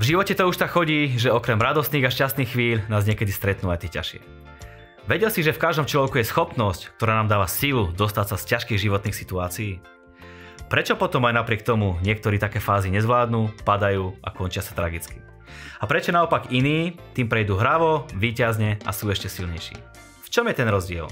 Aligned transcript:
V 0.00 0.02
živote 0.08 0.32
to 0.32 0.48
už 0.48 0.56
tak 0.56 0.72
chodí, 0.72 1.12
že 1.20 1.28
okrem 1.28 1.60
radostných 1.60 2.08
a 2.08 2.10
šťastných 2.10 2.50
chvíľ 2.50 2.78
nás 2.88 3.04
niekedy 3.04 3.28
stretnú 3.28 3.68
aj 3.68 3.84
tie 3.84 4.00
ťažšie. 4.00 4.20
Vedel 5.04 5.28
si, 5.28 5.44
že 5.44 5.52
v 5.52 5.60
každom 5.60 5.84
človeku 5.84 6.22
je 6.22 6.30
schopnosť, 6.30 6.96
ktorá 6.96 7.20
nám 7.20 7.28
dáva 7.28 7.50
sílu 7.50 7.92
dostať 7.92 8.26
sa 8.32 8.36
z 8.40 8.44
ťažkých 8.46 8.82
životných 8.88 9.16
situácií? 9.16 9.82
Prečo 10.70 10.94
potom 10.94 11.26
aj 11.26 11.34
napriek 11.34 11.66
tomu 11.66 11.98
niektorí 12.00 12.38
také 12.38 12.62
fázy 12.62 12.94
nezvládnu, 12.94 13.66
padajú 13.66 14.14
a 14.22 14.30
končia 14.30 14.62
sa 14.62 14.72
tragicky? 14.72 15.18
A 15.82 15.84
prečo 15.90 16.14
naopak 16.14 16.54
iní 16.54 16.94
tým 17.12 17.26
prejdú 17.26 17.58
hravo, 17.58 18.06
výťazne 18.14 18.78
a 18.86 18.90
sú 18.94 19.10
ešte 19.10 19.26
silnejší? 19.26 19.76
V 20.22 20.28
čom 20.30 20.46
je 20.46 20.54
ten 20.54 20.70
rozdiel? 20.70 21.10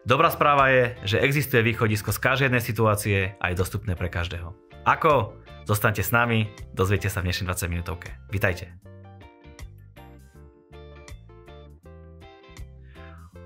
Dobrá 0.00 0.32
správa 0.32 0.72
je, 0.72 0.96
že 1.04 1.20
existuje 1.20 1.60
východisko 1.60 2.08
z 2.08 2.24
každej 2.24 2.56
situácie 2.64 3.36
a 3.36 3.52
je 3.52 3.60
dostupné 3.60 3.92
pre 3.92 4.08
každého. 4.08 4.56
Ako? 4.88 5.36
Zostaňte 5.68 6.00
s 6.00 6.08
nami, 6.08 6.48
dozviete 6.72 7.12
sa 7.12 7.20
v 7.20 7.28
dnešnej 7.28 7.52
20 7.52 7.68
minútovke. 7.68 8.16
Vítajte. 8.32 8.72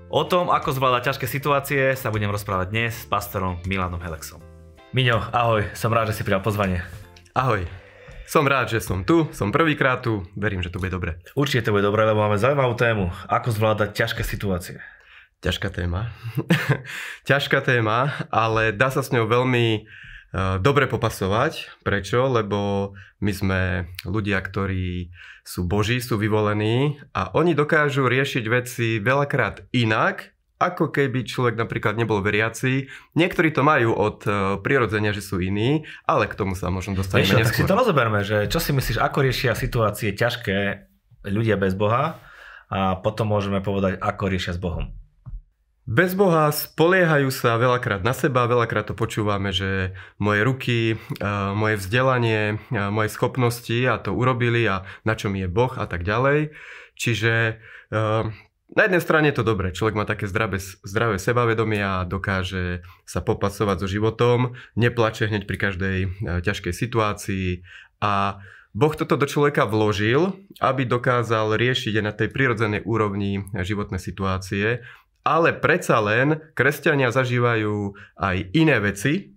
O 0.07 0.23
tom, 0.23 0.47
ako 0.47 0.71
zvládať 0.71 1.11
ťažké 1.11 1.27
situácie, 1.27 1.91
sa 1.91 2.07
budem 2.07 2.31
rozprávať 2.31 2.71
dnes 2.71 3.03
s 3.03 3.03
pastorom 3.03 3.59
Milanom 3.67 3.99
Helexom. 3.99 4.39
Miňo, 4.95 5.19
ahoj, 5.35 5.67
som 5.75 5.91
rád, 5.91 6.15
že 6.15 6.23
si 6.23 6.23
prijal 6.23 6.39
pozvanie. 6.39 6.79
Ahoj, 7.35 7.67
som 8.23 8.47
rád, 8.47 8.71
že 8.71 8.79
som 8.79 9.03
tu, 9.03 9.27
som 9.35 9.51
prvýkrát 9.51 9.99
tu, 9.99 10.23
verím, 10.39 10.63
že 10.63 10.71
to 10.71 10.79
bude 10.79 10.95
dobre. 10.95 11.19
Určite 11.35 11.67
to 11.67 11.75
bude 11.75 11.83
dobre, 11.83 12.07
lebo 12.07 12.23
máme 12.23 12.39
zaujímavú 12.39 12.79
tému. 12.79 13.11
Ako 13.27 13.51
zvládať 13.51 13.91
ťažké 13.91 14.23
situácie. 14.23 14.79
Ťažká 15.45 15.69
téma. 15.69 16.09
Ťažká 17.29 17.61
téma, 17.61 18.25
ale 18.33 18.73
dá 18.73 18.89
sa 18.89 19.05
s 19.05 19.13
ňou 19.13 19.29
veľmi 19.29 19.85
Eh, 20.35 20.59
dobre 20.59 20.91
popasovať. 20.91 21.79
Prečo? 21.87 22.27
Lebo 22.27 22.91
my 23.23 23.31
sme 23.31 23.61
ľudia, 24.03 24.43
ktorí 24.43 25.07
sú 25.47 25.63
boží, 25.63 26.03
sú 26.03 26.19
vyvolení 26.19 26.99
a 27.15 27.31
oni 27.31 27.55
dokážu 27.55 28.03
riešiť 28.03 28.43
veci 28.51 28.99
veľakrát 28.99 29.71
inak, 29.71 30.35
ako 30.59 30.91
keby 30.91 31.23
človek 31.23 31.55
napríklad 31.55 31.95
nebol 31.95 32.19
veriaci. 32.19 32.91
Niektorí 33.15 33.55
to 33.55 33.63
majú 33.63 33.93
od 33.95 34.25
uh, 34.25 34.57
prirodzenia, 34.59 35.13
že 35.13 35.21
sú 35.21 35.37
iní, 35.39 35.85
ale 36.03 36.25
k 36.25 36.35
tomu 36.35 36.57
sa 36.57 36.73
možno 36.73 36.97
dostaneme 36.97 37.45
neskôr. 37.45 37.45
Tak 37.45 37.59
si 37.61 37.69
to 37.69 37.77
rozoberme, 37.77 38.19
že 38.25 38.49
čo 38.49 38.57
si 38.57 38.73
myslíš, 38.73 38.97
ako 38.97 39.21
riešia 39.21 39.53
situácie 39.53 40.17
ťažké 40.17 40.89
ľudia 41.29 41.61
bez 41.61 41.77
Boha 41.77 42.17
a 42.67 42.97
potom 42.97 43.29
môžeme 43.29 43.61
povedať, 43.61 44.01
ako 44.01 44.23
riešia 44.31 44.57
s 44.57 44.59
Bohom. 44.59 45.04
Bez 45.85 46.17
Boha 46.17 46.49
spoliehajú 46.49 47.29
sa 47.29 47.61
veľakrát 47.61 48.01
na 48.01 48.09
seba, 48.09 48.49
veľakrát 48.49 48.89
to 48.89 48.97
počúvame, 48.97 49.53
že 49.53 49.93
moje 50.17 50.41
ruky, 50.41 50.77
moje 51.53 51.77
vzdelanie, 51.77 52.57
moje 52.73 53.13
schopnosti 53.13 53.85
a 53.85 54.01
to 54.01 54.09
urobili 54.09 54.65
a 54.65 54.81
na 55.05 55.13
čom 55.13 55.37
je 55.37 55.45
Boh 55.45 55.69
a 55.77 55.85
tak 55.85 56.01
ďalej. 56.01 56.57
Čiže 56.97 57.61
na 58.65 58.81
jednej 58.81 58.97
strane 58.97 59.29
je 59.29 59.37
to 59.37 59.45
dobré, 59.45 59.69
človek 59.77 59.93
má 59.93 60.09
také 60.09 60.25
zdravé, 60.25 60.57
zdravé 60.81 61.21
sebavedomie 61.21 61.85
a 61.85 62.01
dokáže 62.01 62.81
sa 63.05 63.21
popasovať 63.21 63.85
so 63.85 63.87
životom, 63.87 64.57
neplače 64.73 65.29
hneď 65.29 65.45
pri 65.45 65.57
každej 65.69 65.97
ťažkej 66.41 66.73
situácii. 66.73 67.61
A 68.01 68.41
Boh 68.75 68.91
toto 68.91 69.15
do 69.15 69.29
človeka 69.29 69.69
vložil, 69.69 70.33
aby 70.59 70.83
dokázal 70.83 71.55
riešiť 71.55 71.93
aj 72.01 72.03
na 72.03 72.11
tej 72.11 72.33
prirodzenej 72.33 72.83
úrovni 72.83 73.45
životné 73.53 74.01
situácie 74.01 74.83
ale 75.25 75.57
predsa 75.57 75.97
len 75.99 76.37
kresťania 76.53 77.09
zažívajú 77.09 77.97
aj 78.21 78.37
iné 78.53 78.77
veci 78.77 79.35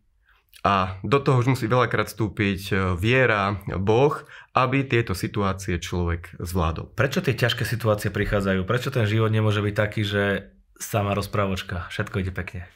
a 0.61 1.01
do 1.01 1.17
toho 1.23 1.41
už 1.41 1.57
musí 1.57 1.65
veľakrát 1.65 2.13
vstúpiť 2.13 2.61
e, 2.69 2.75
viera, 2.99 3.57
Boh, 3.79 4.13
aby 4.53 4.85
tieto 4.85 5.17
situácie 5.17 5.81
človek 5.81 6.37
zvládol. 6.37 6.93
Prečo 6.93 7.25
tie 7.25 7.33
ťažké 7.33 7.65
situácie 7.65 8.13
prichádzajú? 8.13 8.67
Prečo 8.69 8.93
ten 8.93 9.09
život 9.09 9.33
nemôže 9.33 9.65
byť 9.65 9.75
taký, 9.75 10.03
že 10.05 10.53
sama 10.77 11.15
rozprávočka, 11.15 11.89
všetko 11.89 12.21
ide 12.21 12.33
pekne? 12.35 12.67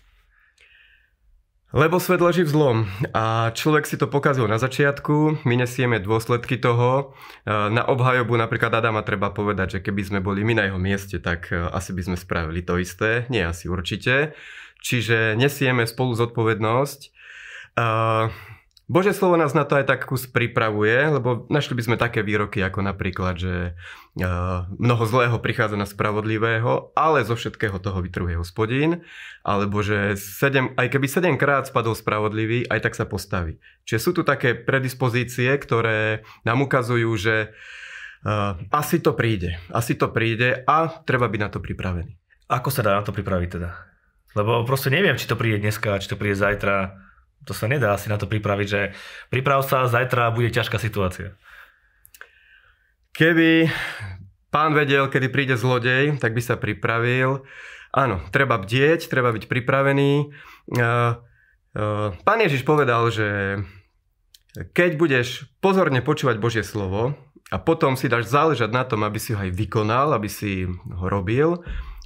Lebo 1.72 1.96
svet 1.96 2.20
leží 2.20 2.44
v 2.44 2.52
zlom 2.52 2.78
a 3.16 3.48
človek 3.56 3.88
si 3.88 3.96
to 3.96 4.04
pokazil 4.04 4.44
na 4.44 4.60
začiatku, 4.60 5.40
my 5.48 5.54
nesieme 5.56 6.04
dôsledky 6.04 6.60
toho. 6.60 7.16
E, 7.48 7.48
na 7.48 7.88
obhajobu 7.88 8.36
napríklad 8.36 8.76
Adama 8.76 9.00
treba 9.00 9.32
povedať, 9.32 9.80
že 9.80 9.82
keby 9.88 10.04
sme 10.04 10.20
boli 10.20 10.44
my 10.44 10.52
na 10.52 10.68
jeho 10.68 10.76
mieste, 10.76 11.16
tak 11.16 11.48
e, 11.48 11.56
asi 11.72 11.96
by 11.96 12.12
sme 12.12 12.16
spravili 12.20 12.60
to 12.60 12.76
isté. 12.76 13.24
Nie 13.32 13.48
asi 13.48 13.72
určite. 13.72 14.36
Čiže 14.84 15.32
nesieme 15.40 15.88
spolu 15.88 16.12
zodpovednosť. 16.12 17.00
Bože 18.90 19.14
slovo 19.14 19.38
nás 19.38 19.54
na 19.54 19.62
to 19.62 19.78
aj 19.78 19.86
tak 19.86 20.10
kus 20.10 20.26
pripravuje, 20.26 21.14
lebo 21.14 21.46
našli 21.46 21.78
by 21.78 21.82
sme 21.86 21.96
také 21.96 22.26
výroky 22.26 22.58
ako 22.60 22.82
napríklad, 22.82 23.38
že 23.38 23.54
mnoho 24.76 25.04
zlého 25.06 25.38
prichádza 25.38 25.78
na 25.78 25.86
spravodlivého, 25.86 26.90
ale 26.98 27.22
zo 27.22 27.38
všetkého 27.38 27.78
toho 27.78 28.02
vytrhuje 28.02 28.36
hospodín, 28.36 29.06
alebo 29.46 29.80
že 29.86 30.18
sedem, 30.18 30.74
aj 30.74 30.98
keby 30.98 31.06
7 31.06 31.38
krát 31.38 31.70
spadol 31.70 31.94
spravodlivý, 31.94 32.66
aj 32.66 32.90
tak 32.90 32.98
sa 32.98 33.06
postaví. 33.06 33.62
Čiže 33.86 34.02
sú 34.02 34.10
tu 34.18 34.22
také 34.26 34.58
predispozície, 34.58 35.48
ktoré 35.62 36.26
nám 36.42 36.66
ukazujú, 36.66 37.10
že 37.16 37.54
uh, 38.26 38.58
asi 38.74 38.98
to 38.98 39.14
príde, 39.14 39.62
asi 39.70 39.94
to 39.94 40.10
príde 40.10 40.66
a 40.66 40.90
treba 41.06 41.30
byť 41.30 41.40
na 41.40 41.50
to 41.54 41.62
pripravený. 41.62 42.18
Ako 42.50 42.68
sa 42.68 42.82
dá 42.82 42.98
na 42.98 43.06
to 43.06 43.14
pripraviť 43.14 43.48
teda? 43.48 43.70
Lebo 44.36 44.66
proste 44.66 44.90
neviem, 44.90 45.16
či 45.16 45.30
to 45.30 45.38
príde 45.38 45.62
dneska, 45.62 46.02
či 46.02 46.10
to 46.10 46.18
príde 46.18 46.36
zajtra 46.36 46.98
to 47.42 47.52
sa 47.52 47.66
nedá 47.66 47.94
asi 47.94 48.06
na 48.06 48.18
to 48.18 48.30
pripraviť, 48.30 48.68
že 48.68 48.94
priprav 49.30 49.66
sa, 49.66 49.90
zajtra 49.90 50.30
bude 50.30 50.50
ťažká 50.50 50.78
situácia. 50.78 51.34
Keby 53.12 53.68
pán 54.48 54.72
vedel, 54.72 55.08
kedy 55.10 55.28
príde 55.28 55.56
zlodej, 55.58 56.16
tak 56.16 56.32
by 56.32 56.42
sa 56.44 56.56
pripravil. 56.56 57.44
Áno, 57.92 58.24
treba 58.32 58.56
bdieť, 58.56 59.08
treba 59.12 59.32
byť 59.36 59.44
pripravený. 59.50 60.32
Pán 62.24 62.38
Ježiš 62.40 62.64
povedal, 62.64 63.08
že 63.12 63.60
keď 64.72 64.96
budeš 64.96 65.48
pozorne 65.60 66.04
počúvať 66.04 66.36
Božie 66.40 66.64
slovo 66.64 67.16
a 67.52 67.56
potom 67.60 67.96
si 67.96 68.08
dáš 68.08 68.32
záležať 68.32 68.72
na 68.72 68.84
tom, 68.84 69.04
aby 69.04 69.20
si 69.20 69.32
ho 69.36 69.40
aj 69.40 69.52
vykonal, 69.52 70.16
aby 70.16 70.28
si 70.28 70.64
ho 70.68 71.06
robil, 71.08 71.60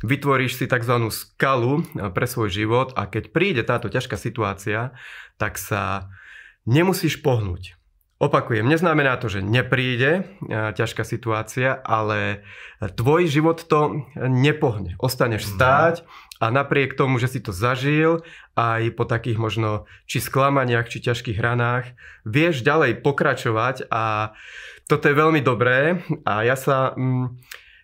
vytvoríš 0.04 0.60
si 0.60 0.66
tzv. 0.68 1.08
skalu 1.08 1.84
pre 2.12 2.26
svoj 2.28 2.52
život 2.52 2.92
a 2.96 3.08
keď 3.08 3.32
príde 3.32 3.62
táto 3.64 3.88
ťažká 3.88 4.20
situácia, 4.20 4.92
tak 5.40 5.56
sa 5.56 6.12
nemusíš 6.68 7.22
pohnúť. 7.24 7.76
Opakujem, 8.16 8.64
neznamená 8.64 9.20
to, 9.20 9.28
že 9.28 9.44
nepríde 9.44 10.24
ťažká 10.48 11.04
situácia, 11.04 11.76
ale 11.84 12.48
tvoj 12.80 13.28
život 13.28 13.60
to 13.60 14.08
nepohne. 14.16 14.96
Ostaneš 14.96 15.44
mhm. 15.44 15.50
stáť 15.52 15.94
a 16.40 16.48
napriek 16.48 16.96
tomu, 16.96 17.20
že 17.20 17.28
si 17.28 17.40
to 17.44 17.52
zažil, 17.52 18.24
aj 18.56 18.88
po 18.96 19.04
takých 19.04 19.36
možno 19.36 19.84
či 20.08 20.24
sklamaniach, 20.24 20.88
či 20.88 21.04
ťažkých 21.04 21.36
ranách, 21.36 21.92
vieš 22.24 22.64
ďalej 22.64 23.04
pokračovať 23.04 23.92
a 23.92 24.32
toto 24.88 25.12
je 25.12 25.14
veľmi 25.16 25.44
dobré 25.44 26.00
a 26.24 26.44
ja 26.44 26.56
sa... 26.56 26.96
Mm, 26.96 27.36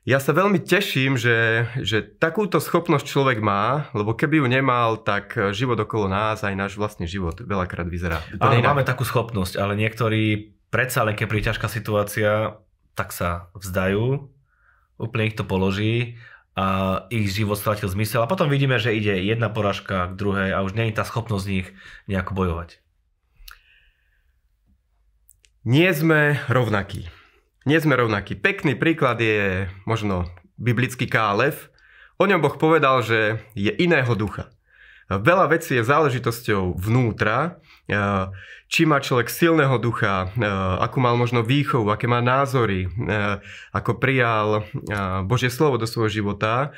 ja 0.02 0.18
sa 0.18 0.34
veľmi 0.34 0.58
teším, 0.58 1.14
že, 1.14 1.70
že 1.78 2.02
takúto 2.02 2.58
schopnosť 2.58 3.06
človek 3.06 3.38
má, 3.38 3.86
lebo 3.94 4.18
keby 4.18 4.42
ju 4.42 4.46
nemal, 4.50 4.98
tak 4.98 5.38
život 5.54 5.78
okolo 5.78 6.10
nás, 6.10 6.42
aj 6.42 6.58
náš 6.58 6.72
vlastný 6.74 7.06
život 7.06 7.38
veľakrát 7.38 7.86
vyzerá. 7.86 8.18
Áno, 8.42 8.58
máme 8.58 8.82
takú 8.82 9.06
schopnosť, 9.06 9.62
ale 9.62 9.78
niektorí 9.78 10.54
predsa 10.74 11.06
len 11.06 11.14
keď 11.14 11.26
príde 11.30 11.48
ťažká 11.54 11.70
situácia, 11.70 12.58
tak 12.98 13.14
sa 13.14 13.46
vzdajú, 13.54 14.26
úplne 14.98 15.30
ich 15.30 15.38
to 15.38 15.46
položí 15.46 16.18
a 16.58 17.06
ich 17.08 17.30
život 17.30 17.54
stratil 17.54 17.86
zmysel 17.86 18.26
a 18.26 18.30
potom 18.30 18.50
vidíme, 18.50 18.82
že 18.82 18.92
ide 18.92 19.22
jedna 19.22 19.54
poražka 19.54 20.10
k 20.10 20.18
druhej 20.18 20.50
a 20.50 20.66
už 20.66 20.74
nie 20.74 20.90
je 20.90 20.98
tá 20.98 21.06
schopnosť 21.06 21.44
z 21.46 21.52
nich 21.54 21.68
nejako 22.10 22.34
bojovať. 22.34 22.82
Nie 25.62 25.94
sme 25.94 26.42
rovnakí 26.50 27.21
nie 27.68 27.78
sme 27.78 27.94
rovnakí. 27.98 28.38
Pekný 28.38 28.74
príklad 28.74 29.22
je 29.22 29.70
možno 29.86 30.26
biblický 30.58 31.06
Kálev. 31.06 31.70
O 32.20 32.28
ňom 32.28 32.42
Boh 32.42 32.54
povedal, 32.54 33.02
že 33.02 33.42
je 33.58 33.72
iného 33.82 34.14
ducha. 34.14 34.52
Veľa 35.12 35.52
vecí 35.52 35.76
je 35.76 35.84
záležitosťou 35.84 36.78
vnútra, 36.78 37.60
či 38.72 38.88
má 38.88 38.96
človek 38.96 39.28
silného 39.28 39.76
ducha, 39.76 40.32
akú 40.80 41.04
mal 41.04 41.20
možno 41.20 41.44
výchovu, 41.44 41.92
aké 41.92 42.08
má 42.08 42.24
názory, 42.24 42.88
ako 43.76 44.00
prijal 44.00 44.64
Božie 45.28 45.52
slovo 45.52 45.76
do 45.76 45.84
svojho 45.84 46.22
života, 46.22 46.72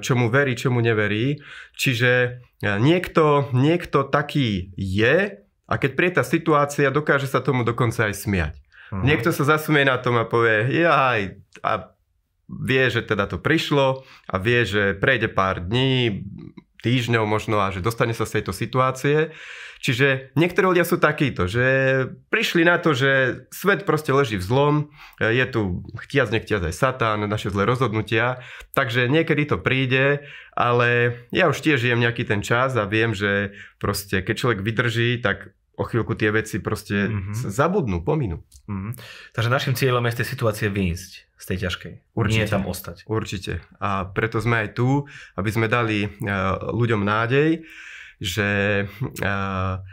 čomu 0.00 0.32
verí, 0.32 0.56
čomu 0.56 0.80
neverí. 0.80 1.44
Čiže 1.76 2.40
niekto, 2.64 3.52
niekto 3.52 4.08
taký 4.08 4.72
je 4.80 5.44
a 5.68 5.74
keď 5.76 5.90
príde 5.92 6.16
tá 6.16 6.24
situácia, 6.24 6.88
dokáže 6.88 7.28
sa 7.28 7.44
tomu 7.44 7.68
dokonca 7.68 8.08
aj 8.08 8.14
smiať. 8.16 8.63
Uh-huh. 8.94 9.02
Niekto 9.02 9.34
sa 9.34 9.58
zasmie 9.58 9.82
na 9.82 9.98
tom 9.98 10.14
a 10.14 10.24
povie, 10.24 10.70
jaj, 10.70 11.42
a 11.66 11.72
vie, 12.46 12.84
že 12.86 13.02
teda 13.02 13.26
to 13.26 13.42
prišlo 13.42 14.06
a 14.30 14.34
vie, 14.38 14.62
že 14.62 14.94
prejde 14.94 15.26
pár 15.26 15.58
dní, 15.58 16.22
týždňov 16.84 17.24
možno 17.24 17.58
a 17.64 17.72
že 17.72 17.80
dostane 17.80 18.12
sa 18.12 18.28
z 18.28 18.38
tejto 18.38 18.52
situácie. 18.52 19.32
Čiže 19.84 20.32
niektorí 20.32 20.72
ľudia 20.72 20.88
sú 20.88 20.96
takíto, 20.96 21.44
že 21.44 21.64
prišli 22.32 22.64
na 22.64 22.80
to, 22.80 22.96
že 22.96 23.44
svet 23.52 23.84
proste 23.84 24.16
leží 24.16 24.40
v 24.40 24.44
zlom, 24.44 24.74
je 25.20 25.44
tu 25.48 25.84
chtiac 26.00 26.32
nechtiac 26.32 26.64
aj 26.64 26.72
satán, 26.72 27.20
naše 27.28 27.52
zlé 27.52 27.68
rozhodnutia, 27.68 28.40
takže 28.72 29.12
niekedy 29.12 29.44
to 29.44 29.60
príde, 29.60 30.24
ale 30.56 31.20
ja 31.36 31.52
už 31.52 31.60
tiež 31.60 31.84
žijem 31.84 32.00
nejaký 32.00 32.24
ten 32.24 32.40
čas 32.40 32.72
a 32.80 32.88
viem, 32.88 33.12
že 33.12 33.52
proste 33.76 34.24
keď 34.24 34.34
človek 34.40 34.60
vydrží, 34.64 35.20
tak 35.20 35.52
o 35.74 35.82
chvíľku 35.82 36.14
tie 36.14 36.30
veci 36.30 36.62
proste 36.62 37.10
mm-hmm. 37.10 37.50
zabudnú, 37.50 38.02
pominú. 38.06 38.42
Mm-hmm. 38.70 38.92
Takže 39.34 39.50
našim 39.50 39.74
cieľom 39.74 40.06
je 40.06 40.14
z 40.14 40.18
tej 40.22 40.28
situácie 40.30 40.68
výjsť 40.70 41.12
z 41.44 41.44
tej 41.52 41.58
ťažkej. 41.68 41.92
Určite. 42.16 42.40
Nie 42.40 42.48
tam 42.48 42.64
ostať. 42.64 43.04
Určite. 43.04 43.60
A 43.76 44.08
preto 44.08 44.40
sme 44.40 44.64
aj 44.64 44.78
tu, 44.80 45.04
aby 45.36 45.50
sme 45.52 45.68
dali 45.68 46.08
uh, 46.08 46.72
ľuďom 46.72 47.04
nádej, 47.04 47.68
že 48.16 48.48
uh, 48.88 49.84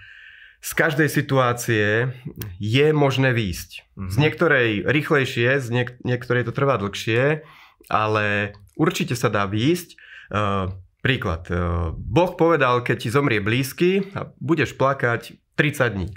z 0.63 0.71
každej 0.71 1.09
situácie 1.11 2.13
je 2.55 2.87
možné 2.95 3.35
výjsť. 3.35 3.69
Mm-hmm. 3.83 4.11
Z 4.13 4.15
niektorej 4.15 4.69
rýchlejšie, 4.87 5.49
z 5.59 5.67
niek- 5.73 5.99
niektorej 6.07 6.47
to 6.47 6.55
trvá 6.55 6.79
dlhšie, 6.79 7.43
ale 7.91 8.55
určite 8.79 9.19
sa 9.19 9.27
dá 9.27 9.43
výjsť. 9.43 9.99
Uh, 10.31 10.71
príklad. 11.01 11.49
Boh 11.97 12.37
povedal, 12.37 12.85
keď 12.85 12.97
ti 13.01 13.09
zomrie 13.09 13.41
blízky 13.41 14.05
a 14.13 14.29
budeš 14.37 14.77
plakať 14.77 15.40
30 15.61 15.93
dní. 15.93 16.09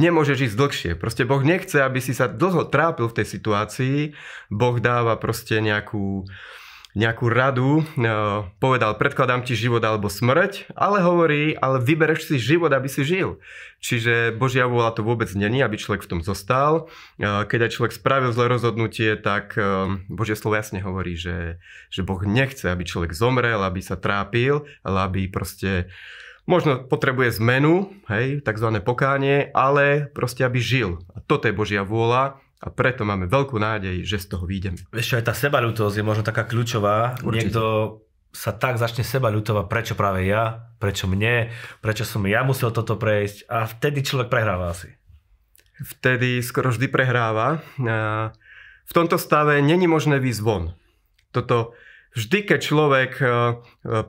Nemôžeš 0.00 0.48
ísť 0.48 0.56
dlhšie. 0.56 0.90
Proste 0.96 1.28
Boh 1.28 1.44
nechce, 1.44 1.84
aby 1.84 2.00
si 2.00 2.16
sa 2.16 2.32
dlho 2.32 2.64
trápil 2.72 3.12
v 3.12 3.16
tej 3.20 3.26
situácii. 3.28 4.16
Boh 4.48 4.80
dáva 4.80 5.20
proste 5.20 5.60
nejakú 5.60 6.24
nejakú 6.96 7.30
radu, 7.30 7.84
e, 7.84 8.10
povedal, 8.58 8.96
predkladám 8.98 9.46
ti 9.46 9.54
život 9.54 9.84
alebo 9.84 10.10
smrť, 10.10 10.72
ale 10.74 11.04
hovorí, 11.04 11.54
ale 11.54 11.78
vybereš 11.78 12.32
si 12.32 12.42
život, 12.42 12.72
aby 12.74 12.90
si 12.90 13.06
žil. 13.06 13.38
Čiže 13.78 14.34
Božia 14.34 14.66
vôľa 14.66 14.96
to 14.98 15.06
vôbec 15.06 15.30
není, 15.36 15.62
aby 15.62 15.78
človek 15.78 16.02
v 16.02 16.10
tom 16.16 16.20
zostal. 16.24 16.90
E, 17.20 17.44
keď 17.46 17.68
aj 17.68 17.74
človek 17.76 17.92
spravil 17.94 18.34
zlé 18.34 18.50
rozhodnutie, 18.50 19.14
tak 19.20 19.54
e, 19.54 19.94
Božie 20.10 20.34
slovo 20.34 20.58
jasne 20.58 20.82
hovorí, 20.82 21.14
že, 21.14 21.62
že 21.92 22.02
Boh 22.02 22.18
nechce, 22.24 22.66
aby 22.66 22.82
človek 22.82 23.14
zomrel, 23.14 23.62
aby 23.62 23.78
sa 23.78 23.94
trápil, 23.94 24.66
ale 24.82 24.98
aby 25.06 25.20
proste 25.30 25.92
možno 26.48 26.80
potrebuje 26.88 27.36
zmenu, 27.38 27.92
hej, 28.08 28.40
takzvané 28.40 28.80
pokánie, 28.80 29.52
ale 29.52 30.08
proste 30.16 30.48
aby 30.48 30.56
žil. 30.56 31.04
A 31.12 31.20
toto 31.20 31.44
je 31.44 31.54
Božia 31.54 31.84
vôľa 31.84 32.40
a 32.58 32.66
preto 32.72 33.04
máme 33.04 33.28
veľkú 33.28 33.60
nádej, 33.60 34.02
že 34.02 34.18
z 34.18 34.34
toho 34.34 34.48
výjdeme. 34.48 34.80
Ešte 34.90 35.20
aj 35.20 35.24
tá 35.28 35.34
sebalutosť 35.36 36.00
je 36.00 36.08
možno 36.08 36.24
taká 36.24 36.48
kľúčová. 36.48 37.20
Určite. 37.20 37.52
Niekto 37.52 37.62
sa 38.32 38.56
tak 38.56 38.80
začne 38.80 39.04
seba 39.04 39.28
ľutovať, 39.28 39.64
prečo 39.68 39.94
práve 39.94 40.24
ja, 40.24 40.68
prečo 40.80 41.08
mne, 41.08 41.52
prečo 41.80 42.04
som 42.04 42.24
ja 42.28 42.44
musel 42.44 42.72
toto 42.72 42.96
prejsť 42.96 43.48
a 43.48 43.64
vtedy 43.68 44.04
človek 44.04 44.28
prehráva 44.28 44.72
asi. 44.72 44.94
Vtedy 45.78 46.42
skoro 46.42 46.74
vždy 46.74 46.90
prehráva. 46.90 47.62
V 48.88 48.92
tomto 48.92 49.20
stave 49.20 49.60
není 49.62 49.86
možné 49.86 50.18
výjsť 50.18 50.42
von. 50.42 50.74
Toto 51.30 51.76
vždy, 52.16 52.38
keď 52.48 52.58
človek 52.58 53.12
e, 53.20 53.26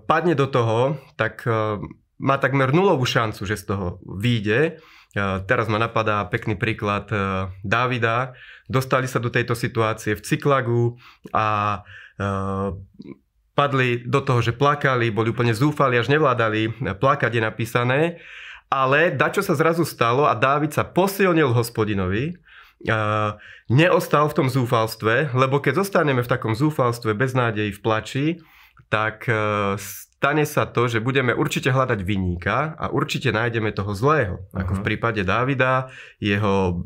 padne 0.08 0.34
do 0.34 0.48
toho, 0.48 0.98
tak 1.20 1.44
e, 1.46 1.84
má 2.19 2.36
takmer 2.38 2.75
nulovú 2.75 3.07
šancu, 3.07 3.48
že 3.48 3.56
z 3.56 3.63
toho 3.74 4.04
vyjde 4.06 4.83
Teraz 5.50 5.66
ma 5.66 5.81
napadá 5.81 6.21
pekný 6.30 6.54
príklad 6.54 7.10
e, 7.10 7.50
Davida. 7.66 8.38
Dostali 8.69 9.10
sa 9.10 9.18
do 9.18 9.33
tejto 9.33 9.57
situácie 9.57 10.13
v 10.13 10.21
Cyklagu 10.21 11.01
a 11.33 11.81
e, 12.13 12.27
padli 13.57 14.06
do 14.06 14.21
toho, 14.21 14.45
že 14.45 14.54
plakali, 14.54 15.10
boli 15.10 15.33
úplne 15.33 15.57
zúfali, 15.57 15.98
až 15.98 16.13
nevládali 16.13 16.94
plakať 17.01 17.31
je 17.33 17.42
napísané. 17.42 18.00
Ale 18.69 19.10
dačo 19.10 19.42
sa 19.42 19.57
zrazu 19.57 19.81
stalo 19.81 20.30
a 20.30 20.38
Dávid 20.38 20.77
sa 20.77 20.86
posilnil 20.86 21.57
hospodinovi, 21.57 22.38
neostal 23.66 24.30
v 24.30 24.38
tom 24.38 24.48
zúfalstve, 24.48 25.33
lebo 25.33 25.57
keď 25.57 25.81
zostaneme 25.81 26.21
v 26.21 26.31
takom 26.31 26.54
zúfalstve, 26.54 27.18
bez 27.18 27.33
nádeji, 27.33 27.74
v 27.75 27.81
plači, 27.81 28.25
tak 28.94 29.25
e, 29.25 29.74
stane 30.19 30.44
sa 30.44 30.68
to, 30.68 30.92
že 30.92 31.00
budeme 31.00 31.31
určite 31.31 31.71
hľadať 31.71 32.04
vyníka 32.04 32.75
a 32.75 32.92
určite 32.92 33.31
nájdeme 33.31 33.71
toho 33.71 33.95
zlého. 33.95 34.44
Ako 34.51 34.75
uh-huh. 34.75 34.83
v 34.83 34.86
prípade 34.86 35.24
Dávida, 35.24 35.95
jeho 36.19 36.83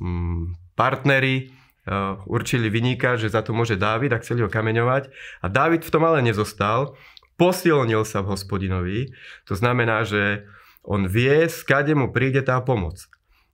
mm, 0.00 0.72
partneri 0.72 1.52
uh, 1.84 2.16
určili 2.24 2.72
vyníka, 2.72 3.20
že 3.20 3.28
za 3.28 3.44
to 3.44 3.52
môže 3.52 3.76
Dávid 3.76 4.16
a 4.16 4.20
chceli 4.24 4.40
ho 4.40 4.48
kameňovať. 4.48 5.12
A 5.44 5.52
Dávid 5.52 5.84
v 5.84 5.92
tom 5.92 6.08
ale 6.08 6.24
nezostal, 6.24 6.96
posilnil 7.36 8.08
sa 8.08 8.24
v 8.24 8.32
hospodinovi. 8.32 9.12
To 9.52 9.52
znamená, 9.52 10.08
že 10.08 10.48
on 10.80 11.04
vie, 11.04 11.52
skade 11.52 11.92
mu 11.92 12.08
príde 12.08 12.40
tá 12.40 12.56
pomoc. 12.64 13.04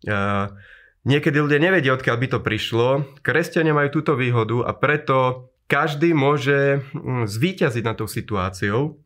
Uh, 0.06 0.46
niekedy 1.02 1.42
ľudia 1.42 1.58
nevedia, 1.58 1.90
odkiaľ 1.90 2.16
by 2.22 2.26
to 2.30 2.38
prišlo. 2.38 3.02
Kresťania 3.18 3.74
majú 3.74 3.98
túto 3.98 4.14
výhodu 4.14 4.62
a 4.62 4.70
preto 4.78 5.50
každý 5.70 6.12
môže 6.12 6.82
mm, 6.92 7.26
zvíťaziť 7.26 7.84
nad 7.84 7.96
tou 7.98 8.08
situáciou. 8.08 8.98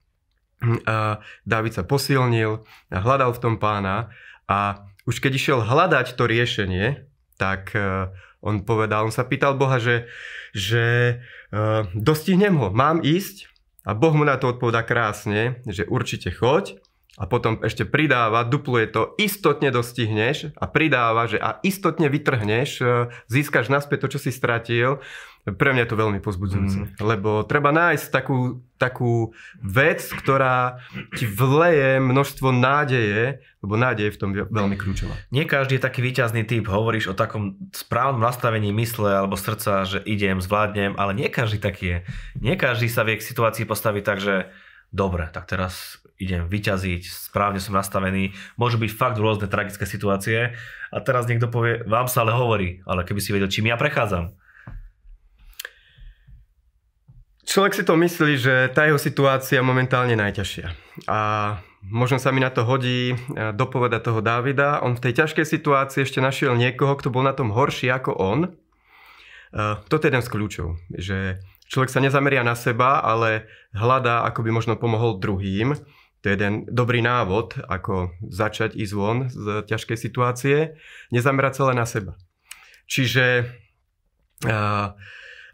A 0.88 1.20
David 1.44 1.76
sa 1.76 1.84
posilnil, 1.84 2.64
hľadal 2.88 3.36
v 3.36 3.42
tom 3.44 3.54
pána 3.60 4.08
a 4.48 4.88
už 5.04 5.20
keď 5.20 5.32
išiel 5.36 5.60
hľadať 5.62 6.16
to 6.16 6.24
riešenie, 6.26 7.06
tak 7.36 7.76
e, 7.76 8.10
on 8.42 8.64
povedal, 8.64 9.06
on 9.06 9.14
sa 9.14 9.28
pýtal 9.28 9.54
Boha, 9.54 9.78
že, 9.78 10.08
že 10.56 10.84
e, 11.52 11.64
dostihnem 11.94 12.56
ho, 12.58 12.72
mám 12.72 13.04
ísť? 13.04 13.52
A 13.86 13.94
Boh 13.94 14.10
mu 14.10 14.26
na 14.26 14.34
to 14.34 14.50
odpovedá 14.50 14.82
krásne, 14.82 15.62
že 15.62 15.86
určite 15.86 16.34
choď 16.34 16.82
a 17.16 17.24
potom 17.30 17.62
ešte 17.62 17.86
pridáva, 17.86 18.42
dupluje 18.42 18.90
to, 18.90 19.14
istotne 19.16 19.70
dostihneš 19.70 20.52
a 20.58 20.66
pridáva, 20.66 21.30
že 21.30 21.38
a 21.38 21.62
istotne 21.62 22.10
vytrhneš, 22.10 22.70
e, 22.82 22.84
získaš 23.30 23.70
naspäť 23.70 24.06
to, 24.06 24.18
čo 24.18 24.26
si 24.26 24.34
stratil 24.34 24.98
pre 25.54 25.70
mňa 25.70 25.86
je 25.86 25.90
to 25.94 26.02
veľmi 26.02 26.18
pozbudzujúce, 26.18 26.78
mm. 26.82 27.06
lebo 27.06 27.46
treba 27.46 27.70
nájsť 27.70 28.10
takú, 28.10 28.66
takú 28.82 29.30
vec, 29.62 30.02
ktorá 30.02 30.82
ti 31.14 31.22
vleje 31.22 32.02
množstvo 32.02 32.50
nádeje, 32.50 33.38
lebo 33.62 33.78
nádej 33.78 34.10
je 34.10 34.14
v 34.14 34.18
tom 34.18 34.30
veľmi 34.34 34.74
kľúčová. 34.74 35.14
Nie 35.30 35.46
každý 35.46 35.78
je 35.78 35.86
taký 35.86 36.02
výťazný 36.02 36.42
typ, 36.42 36.66
hovoríš 36.66 37.14
o 37.14 37.18
takom 37.18 37.54
správnom 37.70 38.18
nastavení 38.18 38.74
mysle 38.74 39.22
alebo 39.22 39.38
srdca, 39.38 39.86
že 39.86 40.02
idem, 40.02 40.42
zvládnem, 40.42 40.98
ale 40.98 41.14
nie 41.14 41.30
každý 41.30 41.62
taký 41.62 41.84
je. 41.86 41.98
Nie 42.42 42.58
každý 42.58 42.90
sa 42.90 43.06
vie 43.06 43.14
k 43.14 43.22
situácii 43.22 43.70
postaviť 43.70 44.02
tak, 44.02 44.18
že 44.18 44.50
dobre, 44.90 45.30
tak 45.30 45.46
teraz 45.46 46.02
idem 46.18 46.50
vyťaziť, 46.50 47.06
správne 47.06 47.62
som 47.62 47.76
nastavený. 47.76 48.34
Môžu 48.58 48.82
byť 48.82 48.90
fakt 48.90 49.20
rôzne 49.22 49.46
tragické 49.46 49.86
situácie 49.86 50.58
a 50.90 50.98
teraz 50.98 51.30
niekto 51.30 51.46
povie, 51.46 51.86
vám 51.86 52.10
sa 52.10 52.26
ale 52.26 52.34
hovorí, 52.34 52.82
ale 52.82 53.06
keby 53.06 53.20
si 53.22 53.30
vedel, 53.30 53.46
čím 53.46 53.70
ja 53.70 53.78
prechádzam 53.78 54.34
Človek 57.46 57.72
si 57.78 57.86
to 57.86 57.94
myslí, 57.94 58.32
že 58.42 58.54
tá 58.74 58.90
jeho 58.90 58.98
situácia 58.98 59.62
momentálne 59.62 60.18
najťažšia. 60.18 60.66
A 61.06 61.18
možno 61.86 62.18
sa 62.18 62.34
mi 62.34 62.42
na 62.42 62.50
to 62.50 62.66
hodí 62.66 63.14
e, 63.14 63.16
dopoveda 63.54 64.02
toho 64.02 64.18
Dávida. 64.18 64.82
On 64.82 64.98
v 64.98 65.02
tej 65.06 65.22
ťažkej 65.22 65.46
situácii 65.46 66.02
ešte 66.02 66.18
našiel 66.18 66.58
niekoho, 66.58 66.98
kto 66.98 67.14
bol 67.14 67.22
na 67.22 67.38
tom 67.38 67.54
horší 67.54 67.86
ako 67.86 68.18
on. 68.18 68.40
E, 68.44 68.50
toto 69.86 70.02
je 70.02 70.10
jeden 70.10 70.26
z 70.26 70.32
kľúčov, 70.34 70.68
že 70.90 71.38
človek 71.70 71.86
sa 71.94 72.02
nezameria 72.02 72.42
na 72.42 72.58
seba, 72.58 72.98
ale 72.98 73.46
hľadá, 73.78 74.26
ako 74.26 74.42
by 74.42 74.50
možno 74.50 74.74
pomohol 74.74 75.22
druhým. 75.22 75.78
To 76.20 76.24
je 76.26 76.34
jeden 76.34 76.66
dobrý 76.66 76.98
návod, 76.98 77.62
ako 77.70 78.10
začať 78.26 78.74
ísť 78.74 78.92
von 78.98 79.30
z 79.30 79.62
ťažkej 79.70 79.94
situácie. 79.94 80.74
Nezamerať 81.14 81.62
sa 81.62 81.70
len 81.70 81.78
na 81.78 81.86
seba. 81.86 82.18
Čiže 82.90 83.46
uh, 84.42 84.90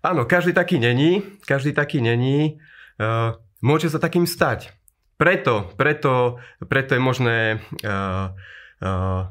Áno, 0.02 0.26
každý 0.26 0.50
taký 0.50 0.82
není, 0.82 1.22
každý 1.46 1.70
taký 1.70 2.02
není, 2.02 2.58
uh, 2.98 3.38
môže 3.62 3.86
sa 3.86 4.02
takým 4.02 4.26
stať. 4.26 4.74
Preto, 5.14 5.70
preto, 5.78 6.42
preto 6.66 6.98
je 6.98 7.02
možné 7.02 7.62
uh, 7.86 8.34
uh, 8.82 9.30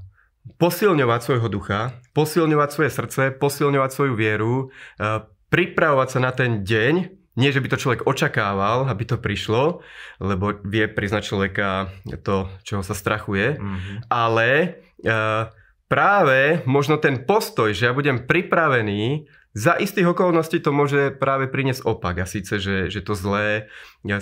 posilňovať 0.56 1.20
svojho 1.20 1.51
ducha, 1.51 2.00
posilňovať 2.16 2.70
svoje 2.72 2.92
srdce, 2.96 3.22
posilňovať 3.36 3.90
svoju 3.92 4.13
vieru, 4.16 4.72
uh, 4.72 5.28
pripravovať 5.51 6.08
sa 6.08 6.20
na 6.24 6.32
ten 6.32 6.63
deň, 6.63 6.94
nie, 7.36 7.51
že 7.51 7.60
by 7.60 7.68
to 7.72 7.82
človek 7.82 8.08
očakával, 8.08 8.88
aby 8.88 9.04
to 9.04 9.20
prišlo, 9.20 9.84
lebo 10.24 10.56
vie 10.63 10.88
priznať 10.88 11.24
človeka 11.28 11.92
to, 12.24 12.48
čoho 12.63 12.84
sa 12.84 12.96
strachuje, 12.96 13.60
mm-hmm. 13.60 14.08
ale 14.08 14.80
uh, 15.04 15.51
práve 15.92 16.63
možno 16.63 16.96
ten 16.96 17.28
postoj, 17.28 17.75
že 17.75 17.88
ja 17.88 17.96
budem 17.96 18.24
pripravený 18.24 19.28
za 19.51 19.75
istých 19.75 20.15
okolností 20.15 20.63
to 20.63 20.72
môže 20.72 21.20
práve 21.20 21.51
priniesť 21.51 21.84
opak 21.84 22.24
a 22.24 22.25
síce, 22.25 22.55
že, 22.55 22.88
že 22.88 23.03
to 23.03 23.20
zlé 23.20 23.67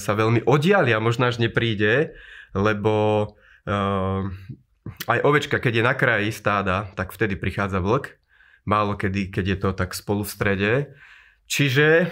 sa 0.02 0.18
veľmi 0.18 0.42
oddialia, 0.50 0.98
možno 0.98 1.30
až 1.30 1.38
nepríde, 1.38 2.18
lebo 2.58 3.26
uh, 3.70 4.26
aj 5.06 5.20
ovečka, 5.22 5.62
keď 5.62 5.74
je 5.82 5.84
na 5.86 5.94
kraji 5.94 6.30
stáda, 6.34 6.90
tak 6.98 7.14
vtedy 7.14 7.38
prichádza 7.38 7.78
vlk, 7.78 8.18
málo 8.66 8.98
kedy, 8.98 9.30
keď 9.30 9.46
je 9.46 9.58
to 9.58 9.70
tak 9.78 9.94
spolu 9.94 10.26
v 10.26 10.34
strede. 10.34 10.74
Čiže 11.50 12.10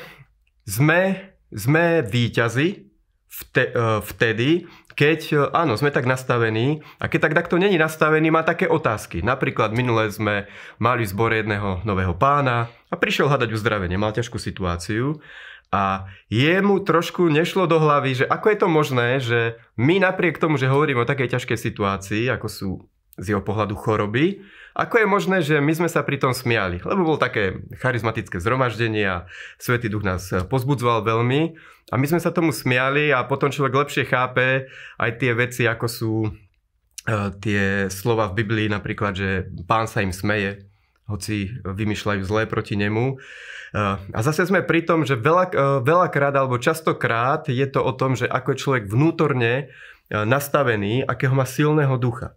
sme, 0.66 1.34
sme 1.54 2.02
výťazi 2.06 2.90
vte, 3.30 3.64
e, 3.70 3.84
vtedy, 4.02 4.50
keď, 4.98 5.20
e, 5.30 5.36
áno, 5.54 5.78
sme 5.78 5.94
tak 5.94 6.10
nastavení 6.10 6.82
a 6.98 7.06
keď 7.06 7.30
tak 7.30 7.38
takto 7.38 7.56
není 7.62 7.78
nastavený, 7.78 8.34
má 8.34 8.42
také 8.42 8.66
otázky. 8.66 9.22
Napríklad 9.22 9.74
minule 9.78 10.10
sme 10.10 10.50
mali 10.82 11.06
v 11.06 11.12
zbore 11.14 11.36
jedného 11.46 11.86
nového 11.86 12.18
pána 12.18 12.70
a 12.88 12.96
prišiel 12.96 13.28
hľadať 13.28 13.50
uzdravenie, 13.52 14.00
mal 14.00 14.16
ťažkú 14.16 14.40
situáciu 14.40 15.20
a 15.68 16.08
jemu 16.32 16.80
trošku 16.80 17.28
nešlo 17.28 17.68
do 17.68 17.76
hlavy, 17.84 18.24
že 18.24 18.26
ako 18.26 18.46
je 18.48 18.58
to 18.58 18.68
možné, 18.72 19.08
že 19.20 19.40
my 19.76 20.00
napriek 20.00 20.40
tomu, 20.40 20.56
že 20.56 20.72
hovoríme 20.72 21.04
o 21.04 21.10
takej 21.10 21.36
ťažkej 21.36 21.60
situácii, 21.60 22.24
ako 22.32 22.48
sú 22.48 22.70
z 23.18 23.36
jeho 23.36 23.44
pohľadu 23.44 23.76
choroby, 23.76 24.40
ako 24.78 25.02
je 25.02 25.08
možné, 25.10 25.38
že 25.42 25.58
my 25.58 25.74
sme 25.74 25.90
sa 25.90 26.06
pri 26.06 26.22
tom 26.22 26.38
smiali? 26.38 26.78
Lebo 26.86 27.02
bolo 27.02 27.18
také 27.18 27.66
charizmatické 27.82 28.38
zhromaždenie 28.38 29.10
a 29.10 29.26
Svetý 29.58 29.90
duch 29.90 30.06
nás 30.06 30.30
pozbudzoval 30.46 31.02
veľmi 31.02 31.58
a 31.90 31.96
my 31.98 32.06
sme 32.06 32.22
sa 32.22 32.30
tomu 32.30 32.54
smiali 32.54 33.10
a 33.10 33.26
potom 33.26 33.50
človek 33.50 33.74
lepšie 33.74 34.06
chápe 34.06 34.70
aj 35.02 35.12
tie 35.18 35.34
veci, 35.34 35.66
ako 35.66 35.86
sú 35.90 36.14
e, 36.24 36.30
tie 37.42 37.90
slova 37.90 38.30
v 38.30 38.46
Biblii, 38.46 38.70
napríklad, 38.70 39.18
že 39.18 39.50
pán 39.66 39.90
sa 39.90 40.06
im 40.06 40.14
smeje, 40.14 40.70
hoci 41.08 41.58
vymýšľajú 41.64 42.22
zlé 42.24 42.44
proti 42.46 42.76
nemu. 42.76 43.16
E, 43.16 43.16
a 44.12 44.20
zase 44.22 44.48
sme 44.48 44.64
pri 44.64 44.84
tom, 44.84 45.08
že 45.08 45.16
veľa, 45.16 45.46
e, 45.50 45.54
veľakrát 45.84 46.36
alebo 46.36 46.60
častokrát 46.62 47.48
je 47.48 47.68
to 47.68 47.84
o 47.84 47.92
tom, 47.96 48.14
že 48.20 48.28
ako 48.28 48.54
je 48.54 48.62
človek 48.62 48.84
vnútorne 48.88 49.72
nastavený, 50.08 51.04
akého 51.04 51.36
má 51.36 51.44
silného 51.44 52.00
ducha. 52.00 52.32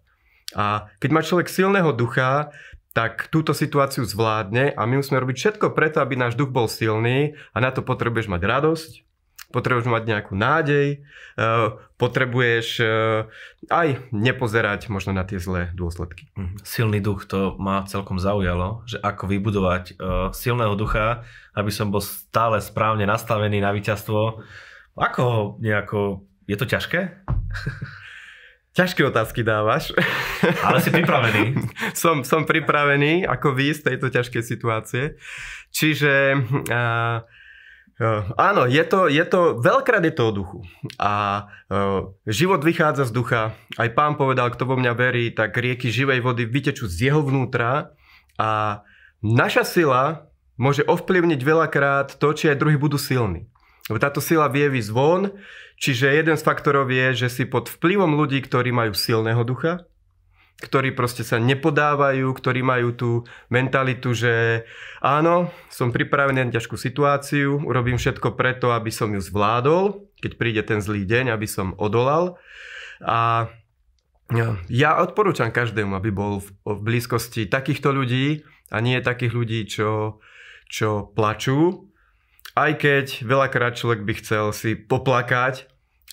A 0.59 0.91
keď 0.99 1.11
má 1.15 1.23
človek 1.23 1.47
silného 1.47 1.95
ducha, 1.95 2.51
tak 2.91 3.31
túto 3.31 3.55
situáciu 3.55 4.03
zvládne 4.03 4.75
a 4.75 4.83
my 4.83 4.99
musíme 4.99 5.23
robiť 5.23 5.37
všetko 5.39 5.71
preto, 5.79 6.03
aby 6.03 6.19
náš 6.19 6.35
duch 6.35 6.51
bol 6.51 6.67
silný 6.67 7.39
a 7.55 7.63
na 7.63 7.71
to 7.71 7.87
potrebuješ 7.87 8.27
mať 8.27 8.43
radosť, 8.43 8.91
potrebuješ 9.51 9.91
mať 9.91 10.03
nejakú 10.07 10.35
nádej, 10.39 11.03
eh, 11.03 11.67
potrebuješ 11.99 12.69
eh, 12.81 12.89
aj 13.69 14.11
nepozerať 14.15 14.89
možno 14.89 15.13
na 15.13 15.27
tie 15.27 15.43
zlé 15.43 15.75
dôsledky. 15.75 16.31
Mhm. 16.39 16.63
Silný 16.63 16.99
duch, 17.03 17.27
to 17.27 17.59
ma 17.59 17.85
celkom 17.87 18.17
zaujalo, 18.17 18.87
že 18.87 18.97
ako 19.03 19.27
vybudovať 19.27 19.85
eh, 19.91 19.95
silného 20.33 20.75
ducha, 20.79 21.27
aby 21.53 21.71
som 21.75 21.91
bol 21.91 22.01
stále 22.01 22.63
správne 22.63 23.05
nastavený 23.05 23.59
na 23.59 23.75
víťazstvo. 23.75 24.43
Ako 24.95 25.59
nejako, 25.59 26.27
je 26.47 26.57
to 26.59 26.67
ťažké? 26.67 27.01
Ťažké 28.71 29.03
otázky 29.03 29.43
dávaš. 29.43 29.91
Ale 30.67 30.79
si 30.79 30.95
pripravený. 30.95 31.59
som, 32.03 32.23
som 32.23 32.47
pripravený, 32.47 33.27
ako 33.27 33.51
vy 33.51 33.75
z 33.75 33.83
tejto 33.83 34.15
ťažkej 34.15 34.43
situácie. 34.47 35.19
Čiže 35.75 36.39
uh, 36.39 36.43
uh, 36.71 37.17
áno, 38.41 38.65
je 38.65 38.81
to, 38.89 39.13
je 39.13 39.21
to, 39.29 39.61
veľkrát 39.61 40.01
to 40.17 40.23
o 40.25 40.33
duchu. 40.33 40.59
A 40.97 41.45
uh, 41.69 42.17
život 42.25 42.65
vychádza 42.65 43.05
z 43.05 43.13
ducha. 43.13 43.43
Aj 43.77 43.89
pán 43.93 44.17
povedal, 44.17 44.49
kto 44.49 44.65
vo 44.65 44.81
mňa 44.81 44.93
verí, 44.97 45.37
tak 45.37 45.53
rieky 45.53 45.93
živej 45.93 46.25
vody 46.25 46.49
vytečú 46.49 46.89
z 46.89 47.13
jeho 47.13 47.21
vnútra. 47.21 47.93
A 48.41 48.81
naša 49.21 49.69
sila 49.69 50.33
môže 50.57 50.81
ovplyvniť 50.89 51.41
veľakrát 51.45 52.17
to, 52.17 52.33
či 52.33 52.49
aj 52.49 52.61
druhí 52.61 52.81
budú 52.81 52.97
silní. 52.97 53.53
Lebo 53.93 54.01
táto 54.01 54.25
sila 54.25 54.49
vie 54.49 54.73
výsť 54.73 54.93
čiže 55.77 56.09
jeden 56.09 56.37
z 56.41 56.47
faktorov 56.47 56.89
je, 56.89 57.27
že 57.27 57.29
si 57.29 57.45
pod 57.45 57.69
vplyvom 57.69 58.17
ľudí, 58.17 58.41
ktorí 58.41 58.73
majú 58.73 58.97
silného 58.97 59.45
ducha, 59.45 59.85
ktorí 60.61 60.93
proste 60.93 61.25
sa 61.25 61.41
nepodávajú, 61.41 62.29
ktorí 62.37 62.61
majú 62.61 62.89
tú 62.93 63.11
mentalitu, 63.49 64.13
že 64.13 64.65
áno, 65.01 65.49
som 65.73 65.89
pripravený 65.89 66.47
na 66.47 66.53
ťažkú 66.53 66.77
situáciu, 66.77 67.65
urobím 67.65 67.97
všetko 67.97 68.37
preto, 68.37 68.77
aby 68.77 68.93
som 68.93 69.11
ju 69.11 69.21
zvládol, 69.25 70.05
keď 70.21 70.33
príde 70.37 70.63
ten 70.63 70.85
zlý 70.85 71.09
deň, 71.09 71.33
aby 71.33 71.49
som 71.49 71.73
odolal. 71.81 72.37
A 73.01 73.49
ja 74.71 74.91
odporúčam 75.03 75.51
každému, 75.51 75.97
aby 75.97 76.15
bol 76.15 76.45
v, 76.45 76.49
blízkosti 76.63 77.51
takýchto 77.51 77.91
ľudí 77.91 78.47
a 78.71 78.79
nie 78.79 79.03
takých 79.03 79.33
ľudí, 79.35 79.61
čo, 79.67 80.23
čo 80.71 81.11
plačú, 81.11 81.91
aj 82.55 82.73
keď 82.79 83.07
veľakrát 83.27 83.75
človek 83.75 84.07
by 84.07 84.13
chcel 84.23 84.45
si 84.55 84.79
poplakať, 84.79 85.67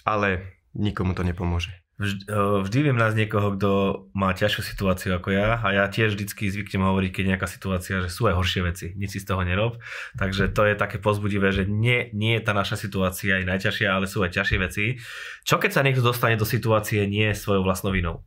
ale 0.08 0.58
nikomu 0.74 1.14
to 1.14 1.22
nepomôže. 1.22 1.87
Vždy, 1.98 2.30
vždy 2.62 2.80
viem 2.86 2.94
nás 2.94 3.18
niekoho, 3.18 3.58
kto 3.58 3.70
má 4.14 4.30
ťažšiu 4.30 4.62
situáciu 4.62 5.18
ako 5.18 5.34
ja 5.34 5.58
a 5.58 5.68
ja 5.74 5.90
tiež 5.90 6.14
vždycky 6.14 6.46
zvyknem 6.46 6.86
hovoriť, 6.86 7.10
keď 7.10 7.22
je 7.26 7.32
nejaká 7.34 7.50
situácia, 7.50 7.96
že 8.06 8.14
sú 8.14 8.30
aj 8.30 8.38
horšie 8.38 8.62
veci, 8.62 8.88
nič 8.94 9.18
si 9.18 9.20
z 9.22 9.26
toho 9.26 9.42
nerob. 9.42 9.82
Takže 10.14 10.54
to 10.54 10.62
je 10.70 10.78
také 10.78 11.02
pozbudivé, 11.02 11.50
že 11.50 11.66
nie, 11.66 12.14
nie 12.14 12.38
je 12.38 12.46
tá 12.46 12.54
naša 12.54 12.78
situácia 12.78 13.42
aj 13.42 13.50
najťažšia, 13.50 13.90
ale 13.90 14.06
sú 14.06 14.22
aj 14.22 14.30
ťažšie 14.30 14.58
veci. 14.62 15.02
Čo 15.42 15.58
keď 15.58 15.74
sa 15.74 15.82
niekto 15.82 16.06
dostane 16.06 16.38
do 16.38 16.46
situácie 16.46 17.10
nie 17.10 17.34
svojou 17.34 17.66
vlastnou 17.66 17.90
vinou? 17.90 18.22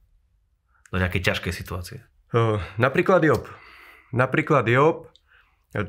Do 0.90 0.98
nejakej 0.98 1.30
ťažkej 1.30 1.52
situácie? 1.54 2.02
Uh, 2.34 2.58
napríklad 2.74 3.22
Job. 3.22 3.46
Napríklad 4.10 4.66
Job 4.66 5.10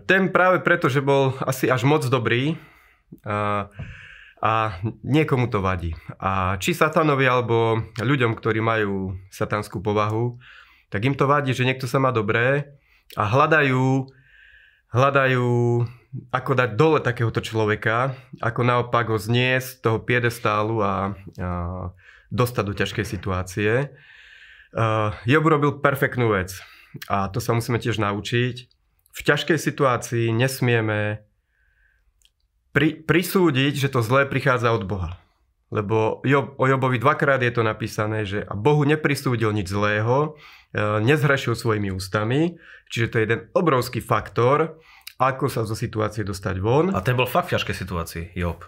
ten 0.06 0.30
práve 0.30 0.62
preto, 0.62 0.86
že 0.86 1.02
bol 1.02 1.34
asi 1.42 1.66
až 1.66 1.90
moc 1.90 2.06
dobrý 2.06 2.54
a, 3.26 3.66
a 4.42 4.82
niekomu 5.06 5.48
to 5.48 5.62
vadí. 5.62 5.94
A 6.18 6.58
či 6.58 6.74
satanovi 6.74 7.30
alebo 7.30 7.78
ľuďom, 8.02 8.34
ktorí 8.34 8.58
majú 8.58 9.16
satanskú 9.30 9.80
povahu, 9.80 10.42
tak 10.90 11.06
im 11.06 11.14
to 11.14 11.30
vadí, 11.30 11.54
že 11.54 11.64
niekto 11.64 11.86
sa 11.86 12.02
má 12.02 12.10
dobré 12.10 12.74
a 13.16 13.24
hľadajú, 13.30 14.10
hľadajú 14.92 15.50
ako 16.34 16.52
dať 16.58 16.70
dole 16.76 17.00
takéhoto 17.00 17.40
človeka, 17.40 18.18
ako 18.44 18.62
naopak 18.68 19.08
ho 19.14 19.16
zniesť 19.16 19.68
z 19.68 19.80
toho 19.80 19.98
piedestálu 20.04 20.84
a, 20.84 21.16
a 21.40 21.50
dostať 22.34 22.64
do 22.66 22.74
ťažkej 22.76 23.06
situácie. 23.08 23.72
Uh, 24.76 25.16
Job 25.24 25.48
robil 25.48 25.80
perfektnú 25.80 26.36
vec 26.36 26.60
a 27.08 27.32
to 27.32 27.40
sa 27.40 27.56
musíme 27.56 27.80
tiež 27.80 28.02
naučiť 28.02 28.82
v 29.12 29.20
ťažkej 29.20 29.60
situácii 29.60 30.32
nesmieme 30.32 31.28
pri, 32.72 33.00
prisúdiť, 33.04 33.78
že 33.78 33.92
to 33.92 34.04
zlé 34.04 34.28
prichádza 34.28 34.72
od 34.72 34.88
Boha. 34.88 35.20
Lebo 35.72 36.20
Job, 36.28 36.60
o 36.60 36.68
Jobovi 36.68 37.00
dvakrát 37.00 37.40
je 37.40 37.52
to 37.56 37.64
napísané, 37.64 38.28
že 38.28 38.44
a 38.44 38.60
Bohu 38.60 38.84
neprisúdil 38.84 39.56
nič 39.56 39.72
zlého, 39.72 40.36
e, 40.76 40.80
nezhrešil 41.00 41.56
svojimi 41.56 41.96
ústami, 41.96 42.60
čiže 42.92 43.08
to 43.08 43.16
je 43.20 43.24
jeden 43.24 43.42
obrovský 43.56 44.04
faktor, 44.04 44.84
ako 45.16 45.48
sa 45.48 45.64
zo 45.64 45.78
situácie 45.78 46.28
dostať 46.28 46.56
von. 46.60 46.92
A 46.92 47.00
ten 47.00 47.16
bol 47.16 47.30
fakt 47.30 47.52
v 47.52 47.56
ťažkej 47.56 47.76
situácii, 47.78 48.24
Job. 48.36 48.68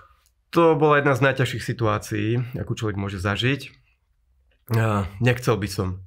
To 0.55 0.77
bola 0.79 1.01
jedna 1.01 1.17
z 1.17 1.27
najťažších 1.27 1.63
situácií, 1.65 2.27
akú 2.55 2.77
človek 2.77 2.95
môže 2.95 3.17
zažiť. 3.19 3.73
Uh, 4.71 5.03
nechcel 5.19 5.59
by 5.59 5.67
som. 5.67 6.05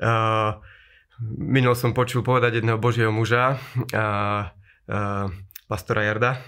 Uh, 0.00 0.58
Minul 1.22 1.78
som 1.78 1.94
počul 1.94 2.26
povedať 2.26 2.58
jedného 2.58 2.74
božieho 2.74 3.14
muža, 3.14 3.62
pastora 5.70 6.02
Jarda, 6.02 6.42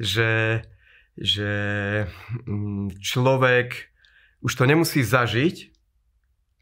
že, 0.00 0.64
že 1.20 1.52
mm, 2.48 2.96
človek 3.04 3.92
už 4.40 4.52
to 4.56 4.64
nemusí 4.64 5.04
zažiť, 5.04 5.76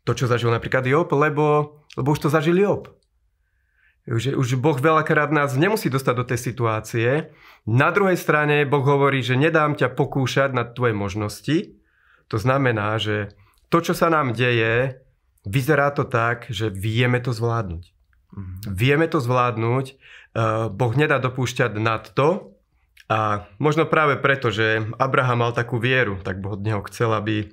to, 0.02 0.12
čo 0.18 0.26
zažil 0.26 0.50
napríklad 0.50 0.83
Job, 0.90 1.07
lebo, 1.14 1.78
lebo 1.95 2.09
už 2.11 2.26
to 2.26 2.28
zažil 2.28 2.59
Job. 2.59 2.90
Že 4.09 4.35
už 4.35 4.57
Boh 4.59 4.75
veľakrát 4.80 5.30
nás 5.30 5.54
nemusí 5.54 5.92
dostať 5.92 6.14
do 6.16 6.25
tej 6.25 6.40
situácie. 6.40 7.09
Na 7.68 7.92
druhej 7.92 8.16
strane 8.16 8.64
Boh 8.64 8.83
hovorí, 8.83 9.21
že 9.21 9.37
nedám 9.37 9.76
ťa 9.76 9.92
pokúšať 9.92 10.57
na 10.57 10.64
tvoje 10.64 10.97
možnosti. 10.97 11.76
To 12.33 12.37
znamená, 12.40 12.97
že 12.97 13.37
to, 13.68 13.85
čo 13.85 13.92
sa 13.92 14.09
nám 14.09 14.33
deje, 14.33 14.97
vyzerá 15.45 15.92
to 15.92 16.09
tak, 16.09 16.49
že 16.49 16.73
vieme 16.73 17.21
to 17.21 17.37
zvládnuť. 17.37 17.85
Mm. 18.33 18.59
Vieme 18.64 19.07
to 19.12 19.21
zvládnuť, 19.21 19.87
uh, 19.92 20.73
Boh 20.73 20.92
nedá 20.97 21.21
dopúšťať 21.21 21.76
nad 21.76 22.09
to 22.16 22.57
a 23.08 23.48
možno 23.56 23.88
práve 23.88 24.20
preto, 24.20 24.52
že 24.52 24.84
Abraham 25.00 25.48
mal 25.48 25.52
takú 25.56 25.80
vieru, 25.80 26.20
tak 26.20 26.44
Boh 26.44 26.54
od 26.54 26.62
neho 26.62 26.84
chcel, 26.86 27.16
aby 27.16 27.48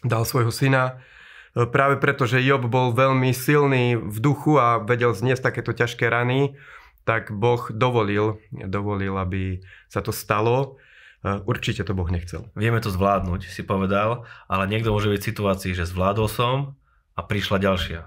dal 0.00 0.24
svojho 0.24 0.48
syna. 0.48 1.04
Uh, 1.52 1.68
práve 1.68 2.00
preto, 2.00 2.24
že 2.24 2.40
Job 2.40 2.64
bol 2.64 2.96
veľmi 2.96 3.30
silný 3.36 4.00
v 4.00 4.16
duchu 4.18 4.56
a 4.56 4.80
vedel 4.80 5.12
zniesť 5.12 5.52
takéto 5.52 5.76
ťažké 5.76 6.08
rany, 6.08 6.56
tak 7.04 7.28
Boh 7.28 7.68
dovolil, 7.68 8.40
dovolil, 8.50 9.16
aby 9.20 9.60
sa 9.92 10.00
to 10.00 10.10
stalo. 10.10 10.80
Uh, 11.20 11.44
určite 11.44 11.84
to 11.84 11.92
Boh 11.92 12.08
nechcel. 12.08 12.48
Vieme 12.56 12.80
to 12.80 12.88
zvládnuť, 12.88 13.52
si 13.52 13.60
povedal, 13.60 14.24
ale 14.48 14.64
niekto 14.64 14.96
môže 14.96 15.12
byť 15.12 15.20
v 15.20 15.28
situácii, 15.28 15.72
že 15.76 15.84
zvládol 15.84 16.28
som, 16.32 16.80
a 17.18 17.20
prišla 17.20 17.60
ďalšia. 17.60 18.00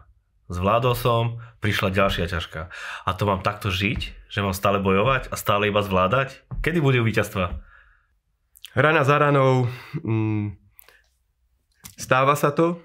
Zvládol 0.51 0.95
som, 0.99 1.39
prišla 1.63 1.95
ďalšia 1.95 2.27
ťažká. 2.27 2.67
A 3.07 3.09
to 3.15 3.23
mám 3.23 3.39
takto 3.39 3.71
žiť, 3.71 3.99
že 4.27 4.39
mám 4.43 4.51
stále 4.51 4.83
bojovať 4.83 5.31
a 5.31 5.35
stále 5.39 5.71
iba 5.71 5.79
zvládať? 5.79 6.43
Kedy 6.59 6.83
bude 6.83 6.99
víťazstva? 6.99 7.63
Rana 8.75 9.07
za 9.07 9.15
ranou. 9.21 9.71
Mm, 10.03 10.59
stáva 11.95 12.35
sa 12.35 12.51
to. 12.51 12.83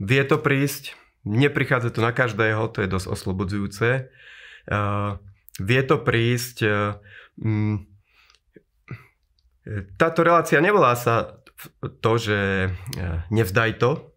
Vie 0.00 0.24
to 0.24 0.40
prísť. 0.40 0.96
Neprichádza 1.24 1.92
to 1.92 2.00
na 2.04 2.12
každého, 2.12 2.68
to 2.72 2.84
je 2.84 2.88
dosť 2.88 3.08
oslobodzujúce. 3.08 3.88
Uh, 4.68 5.20
vie 5.60 5.80
to 5.84 6.00
prísť. 6.00 6.56
Uh, 6.64 6.96
mm, 7.40 7.76
táto 9.96 10.20
relácia 10.24 10.60
nevolá 10.60 10.92
sa 10.96 11.40
to, 12.04 12.20
že 12.20 12.68
nevzdaj 13.32 13.80
to, 13.80 14.13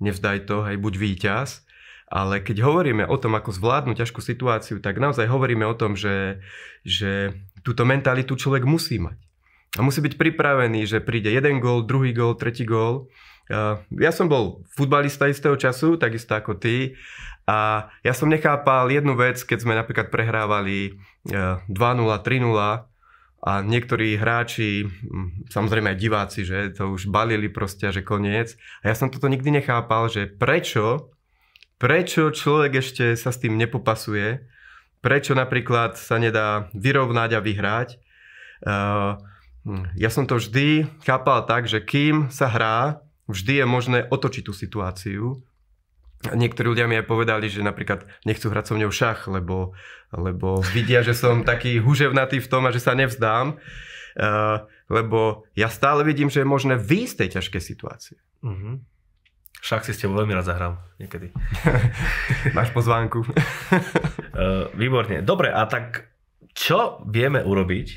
nevzdaj 0.00 0.48
to, 0.48 0.66
hej, 0.66 0.76
buď 0.76 0.94
víťaz, 0.96 1.66
ale 2.06 2.38
keď 2.38 2.62
hovoríme 2.62 3.04
o 3.10 3.16
tom, 3.18 3.34
ako 3.34 3.50
zvládnuť 3.50 4.06
ťažkú 4.06 4.20
situáciu, 4.22 4.78
tak 4.78 5.02
naozaj 5.02 5.26
hovoríme 5.26 5.66
o 5.66 5.74
tom, 5.74 5.98
že, 5.98 6.38
že 6.86 7.34
túto 7.66 7.82
mentalitu 7.82 8.38
človek 8.38 8.62
musí 8.62 9.02
mať. 9.02 9.18
A 9.76 9.82
musí 9.82 9.98
byť 10.00 10.14
pripravený, 10.14 10.86
že 10.86 11.04
príde 11.04 11.34
jeden 11.34 11.58
gól, 11.58 11.84
druhý 11.84 12.14
gól, 12.14 12.38
tretí 12.38 12.64
gól. 12.64 13.10
Ja 13.92 14.10
som 14.14 14.30
bol 14.30 14.64
futbalista 14.72 15.28
istého 15.28 15.58
času, 15.58 15.98
takisto 16.00 16.32
ako 16.32 16.56
ty. 16.56 16.96
A 17.46 17.90
ja 18.02 18.14
som 18.16 18.30
nechápal 18.30 18.88
jednu 18.88 19.14
vec, 19.18 19.42
keď 19.42 19.58
sme 19.62 19.74
napríklad 19.76 20.08
prehrávali 20.08 20.96
2-0, 21.26 21.68
3-0 21.68 22.95
a 23.44 23.60
niektorí 23.62 24.16
hráči, 24.16 24.88
samozrejme 25.52 25.92
aj 25.92 25.98
diváci, 26.00 26.40
že 26.42 26.72
to 26.74 26.94
už 26.96 27.12
balili 27.12 27.52
proste, 27.52 27.92
že 27.92 28.02
koniec. 28.02 28.56
A 28.82 28.90
ja 28.90 28.94
som 28.96 29.12
toto 29.12 29.28
nikdy 29.28 29.60
nechápal, 29.60 30.08
že 30.08 30.26
prečo 30.26 31.14
prečo 31.76 32.32
človek 32.32 32.80
ešte 32.80 33.04
sa 33.16 33.30
s 33.32 33.40
tým 33.40 33.56
nepopasuje, 33.60 34.48
prečo 35.04 35.36
napríklad 35.36 35.96
sa 36.00 36.16
nedá 36.16 36.72
vyrovnať 36.72 37.30
a 37.36 37.40
vyhrať. 37.44 37.88
Uh, 38.64 39.20
ja 39.98 40.08
som 40.08 40.24
to 40.24 40.40
vždy 40.40 40.88
chápal 41.04 41.44
tak, 41.44 41.68
že 41.68 41.84
kým 41.84 42.32
sa 42.32 42.48
hrá, 42.48 43.04
vždy 43.28 43.62
je 43.62 43.66
možné 43.66 43.98
otočiť 44.08 44.42
tú 44.46 44.52
situáciu. 44.56 45.42
Niektorí 46.34 46.74
ľudia 46.74 46.90
mi 46.90 46.98
aj 46.98 47.06
povedali, 47.06 47.46
že 47.46 47.62
napríklad 47.62 48.08
nechcú 48.26 48.50
hrať 48.50 48.64
so 48.70 48.74
mňou 48.74 48.90
šach, 48.90 49.30
lebo, 49.30 49.76
lebo 50.10 50.64
vidia, 50.74 51.04
že 51.04 51.14
som 51.14 51.46
taký 51.46 51.78
huževnatý 51.78 52.42
v 52.42 52.50
tom 52.50 52.66
a 52.66 52.74
že 52.74 52.82
sa 52.82 52.96
nevzdám. 52.96 53.60
Uh, 54.16 54.64
lebo 54.88 55.44
ja 55.52 55.68
stále 55.68 56.00
vidím, 56.00 56.32
že 56.32 56.40
je 56.40 56.48
možné 56.48 56.80
výjsť 56.80 57.12
z 57.12 57.18
tej 57.20 57.28
ťažkej 57.36 57.62
situácie. 57.62 58.16
Uh-huh. 58.40 58.80
Však 59.60 59.84
si 59.84 59.92
ste 59.92 60.08
veľmi 60.08 60.32
rád 60.32 60.48
zahrám 60.48 60.74
niekedy. 60.96 61.36
Máš 62.56 62.72
pozvánku. 62.72 63.28
uh, 63.28 64.72
výborne. 64.80 65.20
Dobre, 65.20 65.52
a 65.52 65.68
tak 65.68 66.08
čo 66.56 67.04
vieme 67.04 67.44
urobiť, 67.44 67.88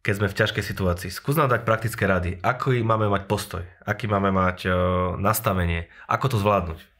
keď 0.00 0.14
sme 0.16 0.28
v 0.32 0.38
ťažkej 0.38 0.64
situácii? 0.64 1.10
Skús 1.12 1.36
nám 1.36 1.52
dať 1.52 1.68
praktické 1.68 2.08
rady. 2.08 2.40
Ako 2.40 2.72
máme 2.80 3.12
mať 3.12 3.28
postoj? 3.28 3.62
Aký 3.84 4.08
máme 4.08 4.32
mať 4.32 4.70
uh, 4.70 4.74
nastavenie? 5.20 5.92
Ako 6.08 6.32
to 6.32 6.40
zvládnuť? 6.40 6.91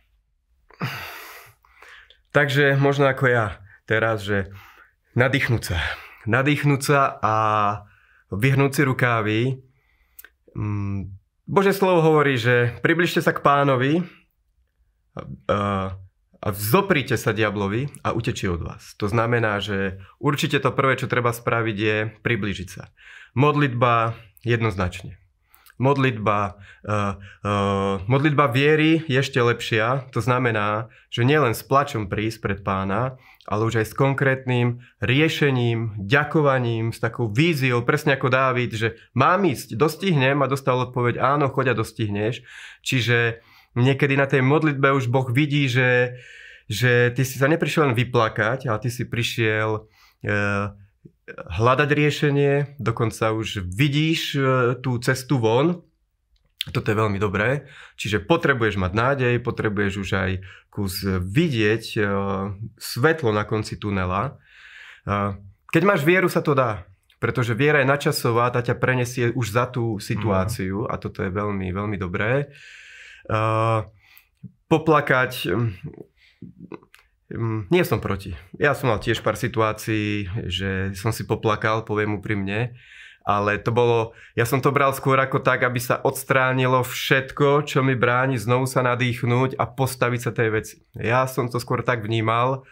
Takže 2.33 2.81
možno 2.81 3.07
ako 3.07 3.29
ja 3.29 3.47
teraz, 3.85 4.25
že 4.25 4.49
nadýchnúť 5.13 5.63
sa. 5.63 5.79
Nadýchnúť 6.25 6.81
sa 6.81 7.01
a 7.21 7.35
vyhnúť 8.33 8.73
si 8.73 8.83
rukávy. 8.89 9.39
Mm, 10.57 11.13
Bože 11.45 11.77
slovo 11.77 12.01
hovorí, 12.01 12.41
že 12.41 12.73
približte 12.81 13.21
sa 13.21 13.37
k 13.37 13.45
pánovi 13.45 14.01
a, 15.53 15.93
vzoprite 16.43 17.15
sa 17.15 17.31
diablovi 17.31 17.87
a 18.03 18.11
utečí 18.17 18.51
od 18.51 18.67
vás. 18.67 18.99
To 18.99 19.07
znamená, 19.07 19.63
že 19.63 20.03
určite 20.19 20.59
to 20.59 20.75
prvé, 20.75 20.99
čo 20.99 21.07
treba 21.07 21.31
spraviť, 21.31 21.77
je 21.79 21.97
približiť 22.19 22.69
sa. 22.69 22.91
Modlitba 23.39 24.19
jednoznačne. 24.43 25.22
Modlitba, 25.81 26.61
uh, 26.85 27.17
uh, 27.45 28.03
modlitba 28.05 28.53
viery 28.53 29.03
je 29.09 29.19
ešte 29.19 29.41
lepšia. 29.41 30.09
To 30.13 30.21
znamená, 30.21 30.93
že 31.09 31.27
nielen 31.27 31.57
s 31.57 31.65
plačom 31.65 32.07
prísť 32.07 32.39
pred 32.45 32.59
pána, 32.61 33.17
ale 33.47 33.67
už 33.67 33.83
aj 33.83 33.87
s 33.91 33.99
konkrétnym 33.99 34.85
riešením, 35.03 35.99
ďakovaním, 35.99 36.95
s 36.95 37.03
takou 37.03 37.27
víziou, 37.27 37.83
presne 37.83 38.15
ako 38.15 38.31
Dávid, 38.31 38.71
že 38.79 38.95
mám 39.19 39.43
ísť, 39.43 39.75
dostihnem 39.75 40.39
a 40.45 40.51
dostal 40.51 40.79
odpoveď 40.79 41.19
áno, 41.19 41.51
choď 41.51 41.75
a 41.75 41.79
dostihneš. 41.79 42.47
Čiže 42.87 43.43
niekedy 43.75 44.15
na 44.15 44.31
tej 44.31 44.47
modlitbe 44.47 44.95
už 44.95 45.11
Boh 45.11 45.27
vidí, 45.27 45.67
že, 45.67 46.23
že 46.71 47.11
ty 47.17 47.27
si 47.27 47.41
sa 47.41 47.51
neprišiel 47.51 47.91
len 47.91 47.99
vyplakať, 47.99 48.71
ale 48.71 48.79
ty 48.79 48.89
si 48.95 49.03
prišiel 49.09 49.91
e, 50.23 50.33
hľadať 51.31 51.89
riešenie, 51.91 52.53
dokonca 52.83 53.31
už 53.31 53.63
vidíš 53.63 54.35
e, 54.35 54.41
tú 54.83 54.99
cestu 54.99 55.39
von 55.39 55.83
toto 56.71 56.95
je 56.95 57.01
veľmi 57.01 57.19
dobré. 57.19 57.67
Čiže 57.99 58.23
potrebuješ 58.23 58.79
mať 58.79 58.93
nádej, 58.95 59.35
potrebuješ 59.43 59.95
už 59.99 60.11
aj 60.15 60.31
kus 60.71 61.03
vidieť 61.03 61.85
uh, 61.99 62.55
svetlo 62.79 63.35
na 63.35 63.43
konci 63.43 63.75
tunela. 63.83 64.39
Uh, 65.03 65.35
keď 65.75 65.83
máš 65.83 66.07
vieru, 66.07 66.31
sa 66.31 66.39
to 66.39 66.55
dá. 66.55 66.87
Pretože 67.19 67.59
viera 67.59 67.83
je 67.83 67.91
načasová, 67.91 68.55
tá 68.55 68.63
ťa 68.63 68.79
prenesie 68.79 69.35
už 69.35 69.47
za 69.51 69.67
tú 69.67 69.99
situáciu 69.99 70.87
mm. 70.87 70.89
a 70.91 70.95
toto 71.03 71.27
je 71.27 71.31
veľmi, 71.35 71.75
veľmi 71.75 71.97
dobré. 71.99 72.51
Poplakať... 74.71 75.33
Um, 77.33 77.65
nie 77.73 77.83
som 77.83 77.99
proti. 77.99 78.37
Ja 78.61 78.77
som 78.77 78.93
mal 78.93 79.01
tiež 79.01 79.25
pár 79.25 79.41
situácií, 79.41 80.29
že 80.47 80.93
som 80.93 81.11
si 81.11 81.25
poplakal, 81.25 81.89
poviem 81.89 82.21
úprimne. 82.21 82.77
mne 82.77 82.81
ale 83.23 83.59
to 83.63 83.71
bolo, 83.71 84.15
ja 84.35 84.43
som 84.43 84.59
to 84.59 84.75
bral 84.75 84.91
skôr 84.91 85.15
ako 85.19 85.43
tak, 85.43 85.63
aby 85.63 85.79
sa 85.79 86.03
odstránilo 86.03 86.83
všetko, 86.83 87.63
čo 87.67 87.87
mi 87.87 87.95
bráni 87.95 88.35
znovu 88.35 88.67
sa 88.67 88.83
nadýchnuť 88.83 89.55
a 89.59 89.65
postaviť 89.67 90.21
sa 90.21 90.31
tej 90.35 90.49
veci. 90.51 90.77
Ja 90.99 91.31
som 91.31 91.47
to 91.47 91.63
skôr 91.63 91.87
tak 91.87 92.03
vnímal, 92.03 92.67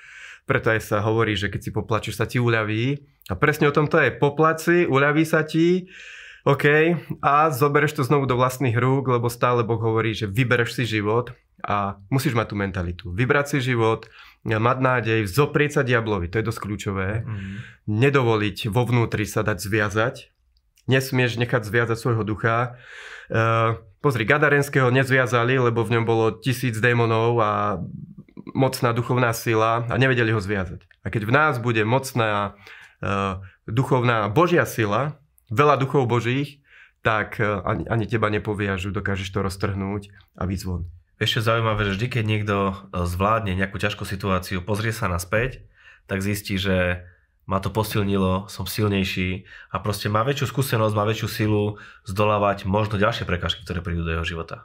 preto 0.51 0.75
aj 0.75 0.83
sa 0.83 0.99
hovorí, 1.07 1.39
že 1.39 1.47
keď 1.47 1.61
si 1.63 1.71
poplačeš, 1.71 2.19
sa 2.19 2.27
ti 2.27 2.43
uľaví. 2.43 2.99
A 3.31 3.39
presne 3.39 3.71
o 3.71 3.75
tom 3.75 3.87
to 3.87 4.03
je. 4.03 4.11
Poplaci, 4.11 4.91
uľaví 4.91 5.23
sa 5.23 5.47
ti, 5.47 5.87
OK, 6.43 6.67
a 7.23 7.53
zobereš 7.55 8.01
to 8.01 8.03
znovu 8.03 8.27
do 8.27 8.35
vlastných 8.35 8.75
rúk, 8.75 9.07
lebo 9.07 9.31
stále 9.31 9.63
Boh 9.63 9.79
hovorí, 9.79 10.17
že 10.17 10.27
vybereš 10.27 10.83
si 10.83 10.85
život 10.99 11.31
a 11.63 12.01
musíš 12.11 12.35
mať 12.35 12.47
tú 12.51 12.57
mentalitu. 12.57 13.05
Vybrať 13.13 13.55
si 13.55 13.71
život, 13.71 14.09
mať 14.45 14.79
nádej, 14.81 15.21
zoprieť 15.29 15.81
sa 15.81 15.83
diablovi, 15.85 16.33
to 16.33 16.41
je 16.41 16.49
dosť 16.49 16.61
kľúčové. 16.65 17.09
Mm. 17.23 17.61
Nedovoliť 17.91 18.73
vo 18.73 18.89
vnútri 18.89 19.29
sa 19.29 19.45
dať 19.45 19.59
zviazať, 19.61 20.15
nesmieš 20.89 21.37
nechať 21.37 21.63
zviazať 21.69 21.99
svojho 22.01 22.25
ducha. 22.25 22.81
Uh, 23.29 23.77
pozri, 24.01 24.25
Gadarenského 24.25 24.89
nezviazali, 24.89 25.61
lebo 25.61 25.85
v 25.85 26.01
ňom 26.01 26.05
bolo 26.09 26.33
tisíc 26.41 26.81
démonov 26.81 27.37
a 27.39 27.79
mocná 28.57 28.91
duchovná 28.97 29.31
sila 29.37 29.85
a 29.87 29.95
nevedeli 30.01 30.33
ho 30.33 30.41
zviazať. 30.41 30.89
A 31.05 31.13
keď 31.13 31.29
v 31.29 31.33
nás 31.37 31.55
bude 31.61 31.85
mocná 31.85 32.57
uh, 33.05 33.45
duchovná 33.69 34.33
Božia 34.33 34.65
sila, 34.65 35.21
veľa 35.53 35.77
duchov 35.77 36.09
Božích, 36.09 36.65
tak 37.05 37.37
uh, 37.39 37.61
ani, 37.69 37.85
ani 37.87 38.05
teba 38.09 38.33
nepoviažu, 38.33 38.89
dokážeš 38.89 39.29
to 39.31 39.45
roztrhnúť 39.45 40.09
a 40.41 40.49
vyjsť 40.49 40.65
von. 40.65 40.89
Ešte 41.21 41.45
zaujímavé, 41.45 41.85
že 41.85 42.01
vždy, 42.01 42.07
keď 42.09 42.25
niekto 42.25 42.57
zvládne 42.97 43.53
nejakú 43.53 43.77
ťažkú 43.77 44.09
situáciu, 44.09 44.65
pozrie 44.65 44.89
sa 44.89 45.05
naspäť, 45.05 45.61
tak 46.09 46.25
zistí, 46.25 46.57
že 46.57 47.05
ma 47.45 47.61
to 47.61 47.69
posilnilo, 47.69 48.49
som 48.49 48.65
silnejší 48.65 49.45
a 49.69 49.85
proste 49.85 50.09
má 50.09 50.25
väčšiu 50.25 50.49
skúsenosť, 50.49 50.97
má 50.97 51.05
väčšiu 51.05 51.29
silu 51.29 51.65
zdolávať 52.09 52.65
možno 52.65 52.97
ďalšie 52.97 53.29
prekažky, 53.29 53.69
ktoré 53.69 53.85
prídu 53.85 54.07
do 54.07 54.17
jeho 54.17 54.25
života. 54.25 54.65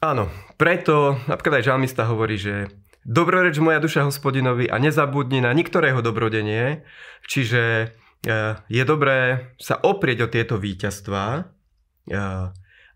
Áno, 0.00 0.32
preto 0.56 1.20
napríklad 1.28 1.60
aj 1.60 1.68
žalmista 1.68 2.08
hovorí, 2.08 2.40
že 2.40 2.72
dobroreč 3.04 3.60
moja 3.60 3.84
duša 3.84 4.08
hospodinovi 4.08 4.64
a 4.64 4.80
nezabudni 4.80 5.44
na 5.44 5.52
niktorého 5.52 6.00
dobrodenie, 6.00 6.88
čiže 7.28 7.92
e, 8.24 8.36
je 8.72 8.82
dobré 8.88 9.52
sa 9.60 9.76
oprieť 9.76 10.18
o 10.24 10.28
tieto 10.32 10.56
víťazstvá 10.56 11.26
e, 11.36 11.42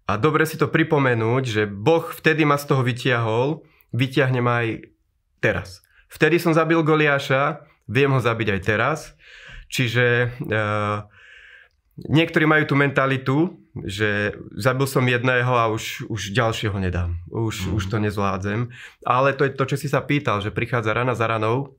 a 0.09 0.17
dobre 0.17 0.49
si 0.49 0.57
to 0.57 0.73
pripomenúť, 0.73 1.45
že 1.45 1.63
Boh 1.69 2.09
vtedy 2.09 2.49
ma 2.49 2.57
z 2.57 2.65
toho 2.73 2.81
vytiahol, 2.81 3.61
vytiahne 3.93 4.41
ma 4.41 4.65
aj 4.65 4.89
teraz. 5.45 5.85
Vtedy 6.09 6.41
som 6.41 6.57
zabil 6.57 6.81
Goliáša, 6.81 7.61
viem 7.85 8.09
ho 8.09 8.21
zabiť 8.21 8.49
aj 8.57 8.61
teraz. 8.65 8.99
Čiže 9.69 10.33
uh, 10.49 11.05
niektorí 12.09 12.49
majú 12.49 12.65
tú 12.65 12.75
mentalitu, 12.81 13.53
že 13.85 14.33
zabil 14.57 14.89
som 14.89 15.05
jedného 15.05 15.53
a 15.53 15.69
už, 15.69 16.09
už 16.09 16.33
ďalšieho 16.33 16.75
nedám. 16.81 17.21
Už, 17.29 17.69
mm. 17.69 17.77
už 17.77 17.85
to 17.93 18.01
nezvládzem. 18.01 18.73
Ale 19.05 19.37
to 19.37 19.45
je 19.45 19.53
to, 19.53 19.65
čo 19.69 19.77
si 19.77 19.93
sa 19.93 20.01
pýtal, 20.01 20.41
že 20.41 20.57
prichádza 20.57 20.97
rana 20.97 21.13
za 21.13 21.29
ranou. 21.29 21.78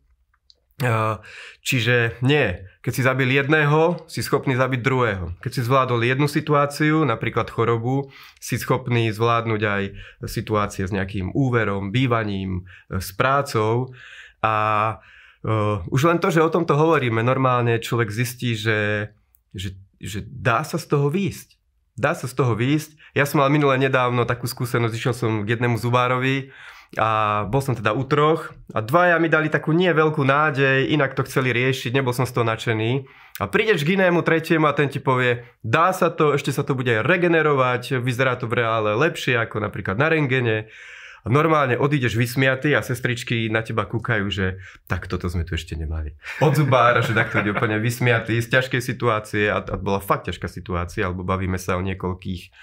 Čiže 1.60 2.20
nie. 2.24 2.66
Keď 2.80 2.94
si 2.96 3.04
zabil 3.04 3.30
jedného, 3.36 4.08
si 4.08 4.24
schopný 4.24 4.56
zabiť 4.56 4.80
druhého. 4.80 5.36
Keď 5.44 5.52
si 5.52 5.62
zvládol 5.68 6.08
jednu 6.08 6.32
situáciu, 6.32 7.04
napríklad 7.04 7.52
chorobu, 7.52 8.08
si 8.40 8.56
schopný 8.56 9.12
zvládnuť 9.12 9.62
aj 9.62 9.84
situácie 10.26 10.88
s 10.88 10.96
nejakým 10.96 11.36
úverom, 11.36 11.92
bývaním, 11.92 12.64
s 12.88 13.12
prácou. 13.12 13.92
A 14.40 14.98
Uh, 15.40 15.80
už 15.88 16.04
len 16.04 16.20
to, 16.20 16.28
že 16.28 16.44
o 16.44 16.52
tomto 16.52 16.76
hovoríme, 16.76 17.24
normálne 17.24 17.80
človek 17.80 18.12
zistí, 18.12 18.60
že, 18.60 19.16
že, 19.56 19.72
že 19.96 20.20
dá 20.28 20.68
sa 20.68 20.76
z 20.76 20.92
toho 20.92 21.08
výjsť. 21.08 21.56
Dá 21.96 22.12
sa 22.12 22.28
z 22.28 22.36
toho 22.36 22.60
výjsť. 22.60 23.16
Ja 23.16 23.24
som 23.24 23.40
mal 23.40 23.48
minule 23.48 23.80
nedávno 23.80 24.28
takú 24.28 24.52
skúsenosť, 24.52 24.92
išiel 24.92 25.16
som 25.16 25.48
k 25.48 25.56
jednému 25.56 25.80
zubárovi 25.80 26.52
a 26.98 27.44
bol 27.46 27.62
som 27.62 27.78
teda 27.78 27.94
u 27.94 28.02
troch 28.02 28.50
a 28.74 28.82
dvaja 28.82 29.22
mi 29.22 29.30
dali 29.30 29.46
takú 29.46 29.70
nie 29.78 29.94
veľkú 29.94 30.26
nádej, 30.26 30.90
inak 30.90 31.14
to 31.14 31.22
chceli 31.30 31.54
riešiť, 31.54 31.94
nebol 31.94 32.18
som 32.18 32.26
z 32.26 32.34
toho 32.34 32.46
nadšený. 32.50 33.06
A 33.40 33.46
prídeš 33.46 33.86
k 33.86 33.94
inému 33.94 34.26
tretiemu 34.26 34.66
a 34.66 34.74
ten 34.74 34.90
ti 34.90 34.98
povie, 34.98 35.46
dá 35.62 35.94
sa 35.94 36.10
to, 36.10 36.34
ešte 36.34 36.50
sa 36.50 36.66
to 36.66 36.74
bude 36.74 36.90
regenerovať, 37.06 38.02
vyzerá 38.02 38.36
to 38.42 38.50
v 38.50 38.66
reále 38.66 38.98
lepšie 38.98 39.38
ako 39.38 39.62
napríklad 39.62 40.02
na 40.02 40.10
rengene. 40.10 40.68
A 41.20 41.28
normálne 41.28 41.76
odídeš 41.76 42.16
vysmiatý 42.16 42.72
a 42.74 42.82
sestričky 42.82 43.52
na 43.52 43.60
teba 43.60 43.84
kúkajú, 43.84 44.26
že 44.32 44.56
tak 44.88 45.12
toto 45.12 45.28
sme 45.28 45.44
tu 45.44 45.60
ešte 45.60 45.76
nemali. 45.76 46.16
Od 46.40 46.56
zubára, 46.56 47.04
že 47.04 47.12
takto 47.12 47.44
ide 47.44 47.52
úplne 47.52 47.76
vysmiatý 47.76 48.40
z 48.40 48.48
ťažkej 48.48 48.82
situácie 48.82 49.52
a, 49.52 49.60
a 49.60 49.76
bola 49.76 50.00
fakt 50.00 50.32
ťažká 50.32 50.48
situácia, 50.48 51.12
alebo 51.12 51.28
bavíme 51.28 51.60
sa 51.60 51.76
o 51.76 51.84
niekoľkých 51.84 52.56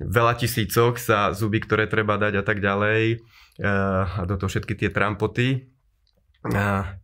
veľa 0.00 0.36
tisícoch 0.36 1.00
sa 1.00 1.32
zuby, 1.32 1.60
ktoré 1.64 1.88
treba 1.88 2.20
dať 2.20 2.40
a 2.40 2.44
tak 2.44 2.60
ďalej 2.60 3.02
eh, 3.16 3.68
a 4.04 4.22
do 4.28 4.36
toho 4.36 4.50
všetky 4.50 4.76
tie 4.76 4.90
trampoty. 4.92 5.68
A 6.46 6.96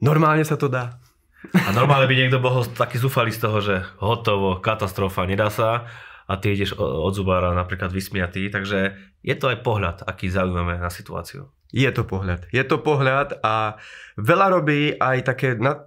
normálne 0.00 0.42
sa 0.42 0.58
to 0.58 0.66
dá. 0.66 0.98
A 1.54 1.70
normálne 1.70 2.10
by 2.10 2.16
niekto 2.16 2.42
bol 2.42 2.66
taký 2.66 2.98
zúfalý 2.98 3.30
z 3.30 3.40
toho, 3.44 3.58
že 3.62 3.76
hotovo, 4.02 4.58
katastrofa, 4.58 5.28
nedá 5.28 5.46
sa 5.52 5.86
a 6.26 6.32
ty 6.42 6.58
ideš 6.58 6.74
od 6.74 7.14
zubára 7.14 7.54
napríklad 7.54 7.94
vysmiatý, 7.94 8.50
takže 8.50 8.98
je 9.22 9.34
to 9.38 9.54
aj 9.54 9.62
pohľad, 9.62 9.96
aký 10.02 10.26
zaujímame 10.26 10.82
na 10.82 10.90
situáciu. 10.90 11.54
Je 11.70 11.86
to 11.90 12.02
pohľad. 12.02 12.46
Je 12.50 12.62
to 12.66 12.82
pohľad 12.82 13.42
a 13.42 13.78
veľa 14.18 14.46
robí 14.58 14.94
aj 14.98 15.16
také 15.22 15.54
na, 15.54 15.86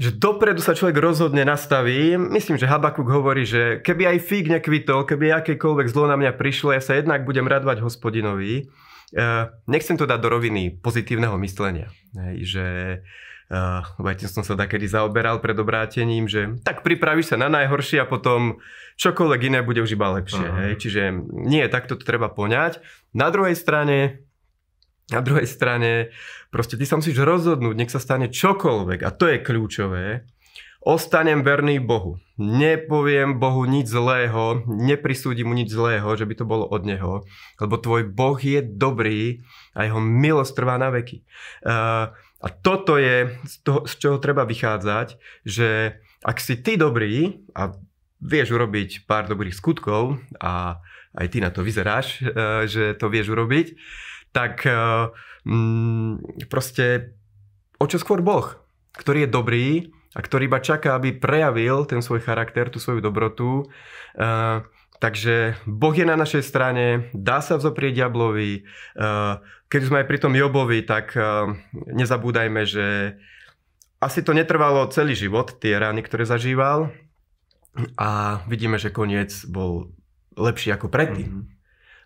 že 0.00 0.16
dopredu 0.16 0.64
sa 0.64 0.72
človek 0.72 0.96
rozhodne 0.96 1.44
nastaví. 1.44 2.16
Myslím, 2.16 2.56
že 2.56 2.64
Habakuk 2.64 3.04
hovorí, 3.04 3.44
že 3.44 3.84
keby 3.84 4.16
aj 4.16 4.18
fík 4.24 4.46
nekvitol, 4.48 5.04
keby 5.04 5.36
akékoľvek 5.44 5.92
zlo 5.92 6.08
na 6.08 6.16
mňa 6.16 6.40
prišlo, 6.40 6.72
ja 6.72 6.80
sa 6.80 6.96
jednak 6.96 7.28
budem 7.28 7.44
radovať 7.44 7.84
hospodinovi. 7.84 8.64
E, 9.12 9.22
nechcem 9.68 10.00
to 10.00 10.08
dať 10.08 10.16
do 10.24 10.32
roviny 10.32 10.72
pozitívneho 10.80 11.36
myslenia. 11.44 11.92
Hej, 12.16 12.36
že 12.48 12.66
uh, 13.52 13.84
aj 14.00 14.30
som 14.30 14.40
sa 14.40 14.56
takedy 14.56 14.88
zaoberal 14.88 15.42
pred 15.44 15.58
obrátením, 15.58 16.30
že 16.30 16.56
tak 16.64 16.80
pripravíš 16.80 17.34
sa 17.34 17.36
na 17.36 17.52
najhoršie 17.52 18.00
a 18.00 18.08
potom 18.08 18.62
čokoľvek 18.96 19.40
iné 19.52 19.60
bude 19.60 19.84
už 19.84 20.00
iba 20.00 20.16
lepšie. 20.16 20.46
Uh-huh. 20.48 20.60
Hej? 20.64 20.72
Čiže 20.80 21.02
nie, 21.44 21.66
takto 21.68 22.00
to 22.00 22.08
treba 22.08 22.32
poňať. 22.32 22.80
Na 23.12 23.28
druhej 23.28 23.58
strane 23.58 24.24
na 25.10 25.20
druhej 25.20 25.46
strane, 25.46 26.14
proste 26.50 26.78
ty 26.78 26.86
sa 26.86 26.98
musíš 26.98 27.18
rozhodnúť, 27.20 27.74
nech 27.74 27.92
sa 27.92 28.02
stane 28.02 28.30
čokoľvek 28.30 29.00
a 29.06 29.10
to 29.10 29.30
je 29.30 29.38
kľúčové. 29.42 30.04
Ostanem 30.80 31.44
verný 31.44 31.76
Bohu. 31.76 32.16
Nepoviem 32.40 33.36
Bohu 33.36 33.68
nič 33.68 33.92
zlého, 33.92 34.64
neprisúdim 34.64 35.44
mu 35.44 35.52
nič 35.52 35.68
zlého, 35.68 36.08
že 36.16 36.24
by 36.24 36.34
to 36.40 36.48
bolo 36.48 36.64
od 36.64 36.88
Neho, 36.88 37.20
lebo 37.60 37.76
tvoj 37.76 38.08
Boh 38.08 38.40
je 38.40 38.64
dobrý 38.64 39.44
a 39.76 39.84
jeho 39.84 40.00
milosť 40.00 40.52
trvá 40.56 40.80
na 40.80 40.88
veky. 40.88 41.20
A 42.40 42.48
toto 42.64 42.96
je 42.96 43.28
z, 43.44 43.54
toho, 43.60 43.84
z 43.84 43.92
čoho 44.00 44.16
treba 44.16 44.48
vychádzať, 44.48 45.20
že 45.44 46.00
ak 46.24 46.40
si 46.40 46.64
ty 46.64 46.80
dobrý 46.80 47.44
a 47.52 47.76
vieš 48.16 48.56
urobiť 48.56 49.04
pár 49.04 49.28
dobrých 49.28 49.52
skutkov 49.52 50.16
a 50.40 50.80
aj 51.12 51.26
ty 51.28 51.44
na 51.44 51.52
to 51.52 51.60
vyzeráš, 51.60 52.24
že 52.64 52.96
to 52.96 53.12
vieš 53.12 53.36
urobiť, 53.36 53.76
tak 54.30 54.66
uh, 54.66 55.10
proste 56.46 57.16
o 57.80 57.84
čo 57.86 57.98
skôr 57.98 58.22
Boh, 58.22 58.46
ktorý 58.94 59.26
je 59.26 59.30
dobrý 59.30 59.68
a 60.14 60.20
ktorý 60.22 60.50
iba 60.50 60.58
čaká, 60.58 60.98
aby 60.98 61.14
prejavil 61.14 61.86
ten 61.86 62.02
svoj 62.02 62.22
charakter, 62.22 62.68
tú 62.70 62.82
svoju 62.82 63.02
dobrotu. 63.02 63.70
Uh, 64.18 64.66
takže 64.98 65.54
Boh 65.64 65.94
je 65.94 66.04
na 66.06 66.18
našej 66.18 66.42
strane, 66.42 67.10
dá 67.14 67.40
sa 67.40 67.56
vzoprieť 67.56 68.04
diablovi. 68.04 68.66
Uh, 68.98 69.38
keď 69.70 69.80
sme 69.86 70.02
aj 70.02 70.06
pri 70.10 70.18
tom 70.18 70.34
Jobovi, 70.34 70.82
tak 70.82 71.14
nezabúdajme, 71.94 72.66
že 72.66 73.14
asi 74.02 74.26
to 74.26 74.34
netrvalo 74.34 74.90
celý 74.90 75.14
život, 75.14 75.62
tie 75.62 75.78
rány, 75.78 76.02
ktoré 76.02 76.26
zažíval. 76.26 76.90
A 77.94 78.42
vidíme, 78.50 78.82
že 78.82 78.90
koniec 78.90 79.46
bol 79.46 79.94
lepší 80.34 80.74
ako 80.74 80.90
predtým. 80.90 81.30
Mm-hmm. 81.30 81.59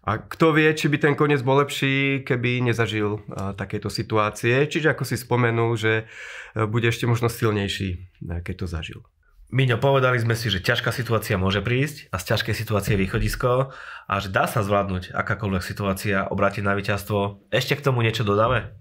A 0.05 0.21
kto 0.21 0.53
vie, 0.53 0.69
či 0.77 0.93
by 0.93 1.01
ten 1.01 1.15
koniec 1.17 1.41
bol 1.41 1.65
lepší, 1.65 2.29
keby 2.29 2.61
nezažil 2.61 3.25
a, 3.33 3.57
takéto 3.57 3.89
situácie. 3.89 4.69
Čiže 4.69 4.93
ako 4.93 5.05
si 5.09 5.17
spomenul, 5.17 5.73
že 5.81 6.05
e, 6.05 6.69
bude 6.69 6.93
ešte 6.93 7.09
možno 7.09 7.33
silnejší, 7.33 7.89
e, 7.97 7.99
keď 8.45 8.55
to 8.61 8.67
zažil. 8.69 9.01
Miňo, 9.49 9.81
povedali 9.81 10.21
sme 10.21 10.37
si, 10.37 10.53
že 10.53 10.61
ťažká 10.61 10.93
situácia 10.93 11.41
môže 11.41 11.65
prísť 11.65 12.13
a 12.13 12.21
z 12.21 12.37
ťažkej 12.37 12.55
situácie 12.59 12.95
východisko 13.01 13.73
a 14.09 14.15
že 14.21 14.29
dá 14.29 14.45
sa 14.45 14.61
zvládnuť 14.61 15.17
akákoľvek 15.17 15.63
situácia, 15.65 16.29
obrátiť 16.29 16.67
na 16.67 16.77
víťazstvo. 16.77 17.49
Ešte 17.49 17.79
k 17.79 17.85
tomu 17.85 18.05
niečo 18.05 18.29
dodáme? 18.29 18.77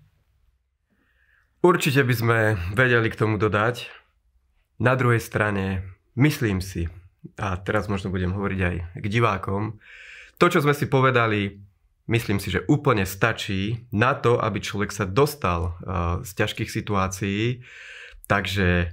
Určite 1.63 2.03
by 2.03 2.13
sme 2.17 2.39
vedeli 2.75 3.07
k 3.07 3.15
tomu 3.15 3.39
dodať. 3.39 3.87
Na 4.83 4.99
druhej 4.99 5.23
strane, 5.23 5.87
myslím 6.19 6.59
si, 6.59 6.91
a 7.39 7.55
teraz 7.55 7.87
možno 7.87 8.11
budem 8.11 8.35
hovoriť 8.35 8.59
aj 8.59 8.75
k 8.99 9.05
divákom, 9.07 9.79
to, 10.43 10.59
čo 10.59 10.59
sme 10.59 10.75
si 10.75 10.91
povedali, 10.91 11.55
myslím 12.11 12.35
si, 12.35 12.51
že 12.51 12.67
úplne 12.67 13.07
stačí 13.07 13.87
na 13.95 14.11
to, 14.11 14.35
aby 14.35 14.59
človek 14.59 14.91
sa 14.91 15.07
dostal 15.07 15.79
uh, 15.79 16.19
z 16.19 16.35
ťažkých 16.35 16.67
situácií. 16.67 17.63
Takže 18.27 18.91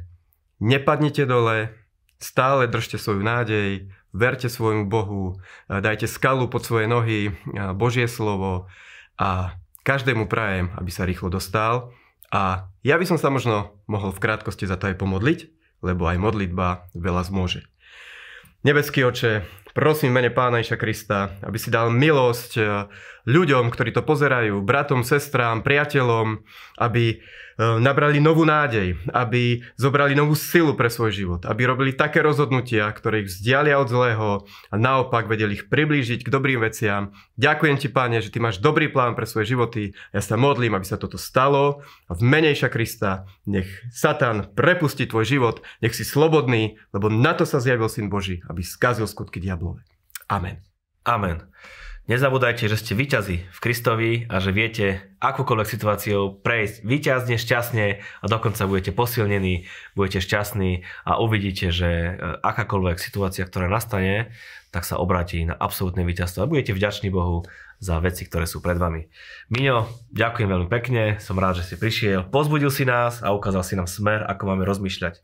nepadnite 0.62 1.26
dole, 1.26 1.74
stále 2.22 2.70
držte 2.70 3.02
svoju 3.02 3.26
nádej, 3.26 3.90
verte 4.14 4.46
svojmu 4.46 4.86
Bohu, 4.86 5.34
uh, 5.34 5.82
dajte 5.82 6.06
skalu 6.06 6.46
pod 6.46 6.62
svoje 6.62 6.86
nohy, 6.86 7.34
uh, 7.34 7.74
Božie 7.74 8.06
slovo 8.06 8.70
a 9.18 9.58
každému 9.82 10.30
prajem, 10.30 10.70
aby 10.78 10.90
sa 10.94 11.02
rýchlo 11.02 11.34
dostal. 11.34 11.90
A 12.30 12.70
ja 12.86 12.94
by 12.94 13.10
som 13.10 13.18
sa 13.18 13.26
možno 13.26 13.74
mohol 13.90 14.14
v 14.14 14.22
krátkosti 14.22 14.70
za 14.70 14.78
to 14.78 14.86
aj 14.86 15.02
pomodliť, 15.02 15.50
lebo 15.82 16.06
aj 16.06 16.14
modlitba 16.14 16.86
veľa 16.94 17.26
zmôže. 17.26 17.66
Nebeský 18.62 19.02
oče, 19.02 19.42
prosím 19.74 20.14
mene 20.14 20.30
Pána 20.30 20.62
Iša 20.62 20.76
Krista, 20.76 21.34
aby 21.42 21.58
si 21.58 21.68
dal 21.70 21.90
milosť 21.92 22.52
eh, 22.58 22.66
ľuďom, 23.28 23.72
ktorí 23.72 23.90
to 23.92 24.04
pozerajú, 24.04 24.60
bratom, 24.62 25.04
sestrám, 25.04 25.64
priateľom, 25.64 26.44
aby 26.80 27.20
E, 27.60 27.76
nabrali 27.76 28.24
novú 28.24 28.48
nádej, 28.48 28.96
aby 29.12 29.60
zobrali 29.76 30.16
novú 30.16 30.32
silu 30.32 30.72
pre 30.72 30.88
svoj 30.88 31.12
život, 31.12 31.40
aby 31.44 31.68
robili 31.68 31.92
také 31.92 32.24
rozhodnutia, 32.24 32.88
ktoré 32.88 33.20
ich 33.20 33.28
vzdialia 33.28 33.76
od 33.76 33.92
zlého 33.92 34.28
a 34.72 34.74
naopak 34.80 35.28
vedeli 35.28 35.60
ich 35.60 35.68
priblížiť 35.68 36.24
k 36.24 36.32
dobrým 36.32 36.64
veciam. 36.64 37.12
Ďakujem 37.36 37.76
ti, 37.76 37.88
Páne, 37.92 38.24
že 38.24 38.32
ty 38.32 38.40
máš 38.40 38.64
dobrý 38.64 38.88
plán 38.88 39.12
pre 39.12 39.28
svoje 39.28 39.52
životy. 39.52 39.92
Ja 40.16 40.24
sa 40.24 40.40
modlím, 40.40 40.72
aby 40.72 40.88
sa 40.88 40.96
toto 40.96 41.20
stalo 41.20 41.84
a 42.08 42.16
v 42.16 42.22
menejša 42.24 42.72
Krista 42.72 43.28
nech 43.44 43.68
Satan 43.92 44.48
prepustí 44.56 45.04
tvoj 45.04 45.28
život, 45.28 45.60
nech 45.84 45.92
si 45.92 46.06
slobodný, 46.06 46.80
lebo 46.96 47.12
na 47.12 47.36
to 47.36 47.44
sa 47.44 47.60
zjavil 47.60 47.92
Syn 47.92 48.08
Boží, 48.08 48.40
aby 48.48 48.64
skazil 48.64 49.04
skutky 49.04 49.36
diablové. 49.36 49.84
Amen. 50.32 50.64
Amen. 51.04 51.50
Nezabúdajte, 52.10 52.66
že 52.66 52.74
ste 52.74 52.98
výťazi 52.98 53.36
v 53.54 53.58
Kristovi 53.62 54.26
a 54.26 54.42
že 54.42 54.50
viete 54.50 55.14
akúkoľvek 55.22 55.68
situáciou 55.70 56.42
prejsť 56.42 56.82
výťazne, 56.82 57.38
šťastne 57.38 57.86
a 58.02 58.24
dokonca 58.26 58.66
budete 58.66 58.90
posilnení, 58.90 59.70
budete 59.94 60.18
šťastní 60.18 60.82
a 61.06 61.22
uvidíte, 61.22 61.70
že 61.70 61.86
e, 61.86 62.10
akákoľvek 62.42 62.98
situácia, 62.98 63.46
ktorá 63.46 63.70
nastane, 63.70 64.34
tak 64.74 64.90
sa 64.90 64.98
obráti 64.98 65.46
na 65.46 65.54
absolútne 65.54 66.02
víťazstvo 66.02 66.42
a 66.42 66.50
budete 66.50 66.74
vďační 66.74 67.14
Bohu 67.14 67.46
za 67.78 68.02
veci, 68.02 68.26
ktoré 68.26 68.50
sú 68.50 68.58
pred 68.58 68.74
vami. 68.74 69.06
Miňo, 69.54 69.86
ďakujem 70.10 70.50
veľmi 70.50 70.66
pekne, 70.66 71.22
som 71.22 71.38
rád, 71.38 71.62
že 71.62 71.70
si 71.70 71.74
prišiel, 71.78 72.26
pozbudil 72.26 72.74
si 72.74 72.82
nás 72.82 73.22
a 73.22 73.30
ukázal 73.30 73.62
si 73.62 73.78
nám 73.78 73.86
smer, 73.86 74.26
ako 74.26 74.50
máme 74.50 74.66
rozmýšľať. 74.66 75.22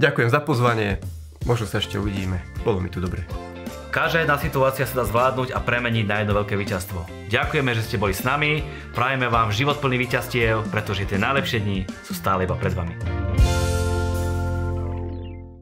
Ďakujem 0.00 0.32
za 0.32 0.40
pozvanie, 0.40 1.04
možno 1.44 1.68
sa 1.68 1.84
ešte 1.84 2.00
uvidíme, 2.00 2.40
bolo 2.64 2.80
mi 2.80 2.88
tu 2.88 2.96
dobre. 3.04 3.28
Každá 3.96 4.28
jedna 4.28 4.36
situácia 4.36 4.84
sa 4.84 5.00
dá 5.00 5.04
zvládnuť 5.08 5.56
a 5.56 5.58
premeniť 5.64 6.04
na 6.04 6.20
jedno 6.20 6.36
veľké 6.36 6.52
víťazstvo. 6.52 7.32
Ďakujeme, 7.32 7.72
že 7.72 7.80
ste 7.80 7.96
boli 7.96 8.12
s 8.12 8.28
nami, 8.28 8.60
prajeme 8.92 9.24
vám 9.32 9.48
život 9.48 9.80
plný 9.80 10.04
víťazstiev, 10.04 10.68
pretože 10.68 11.08
tie 11.08 11.16
najlepšie 11.16 11.64
dni 11.64 11.88
sú 12.04 12.12
stále 12.12 12.44
iba 12.44 12.60
pred 12.60 12.76
vami. 12.76 12.92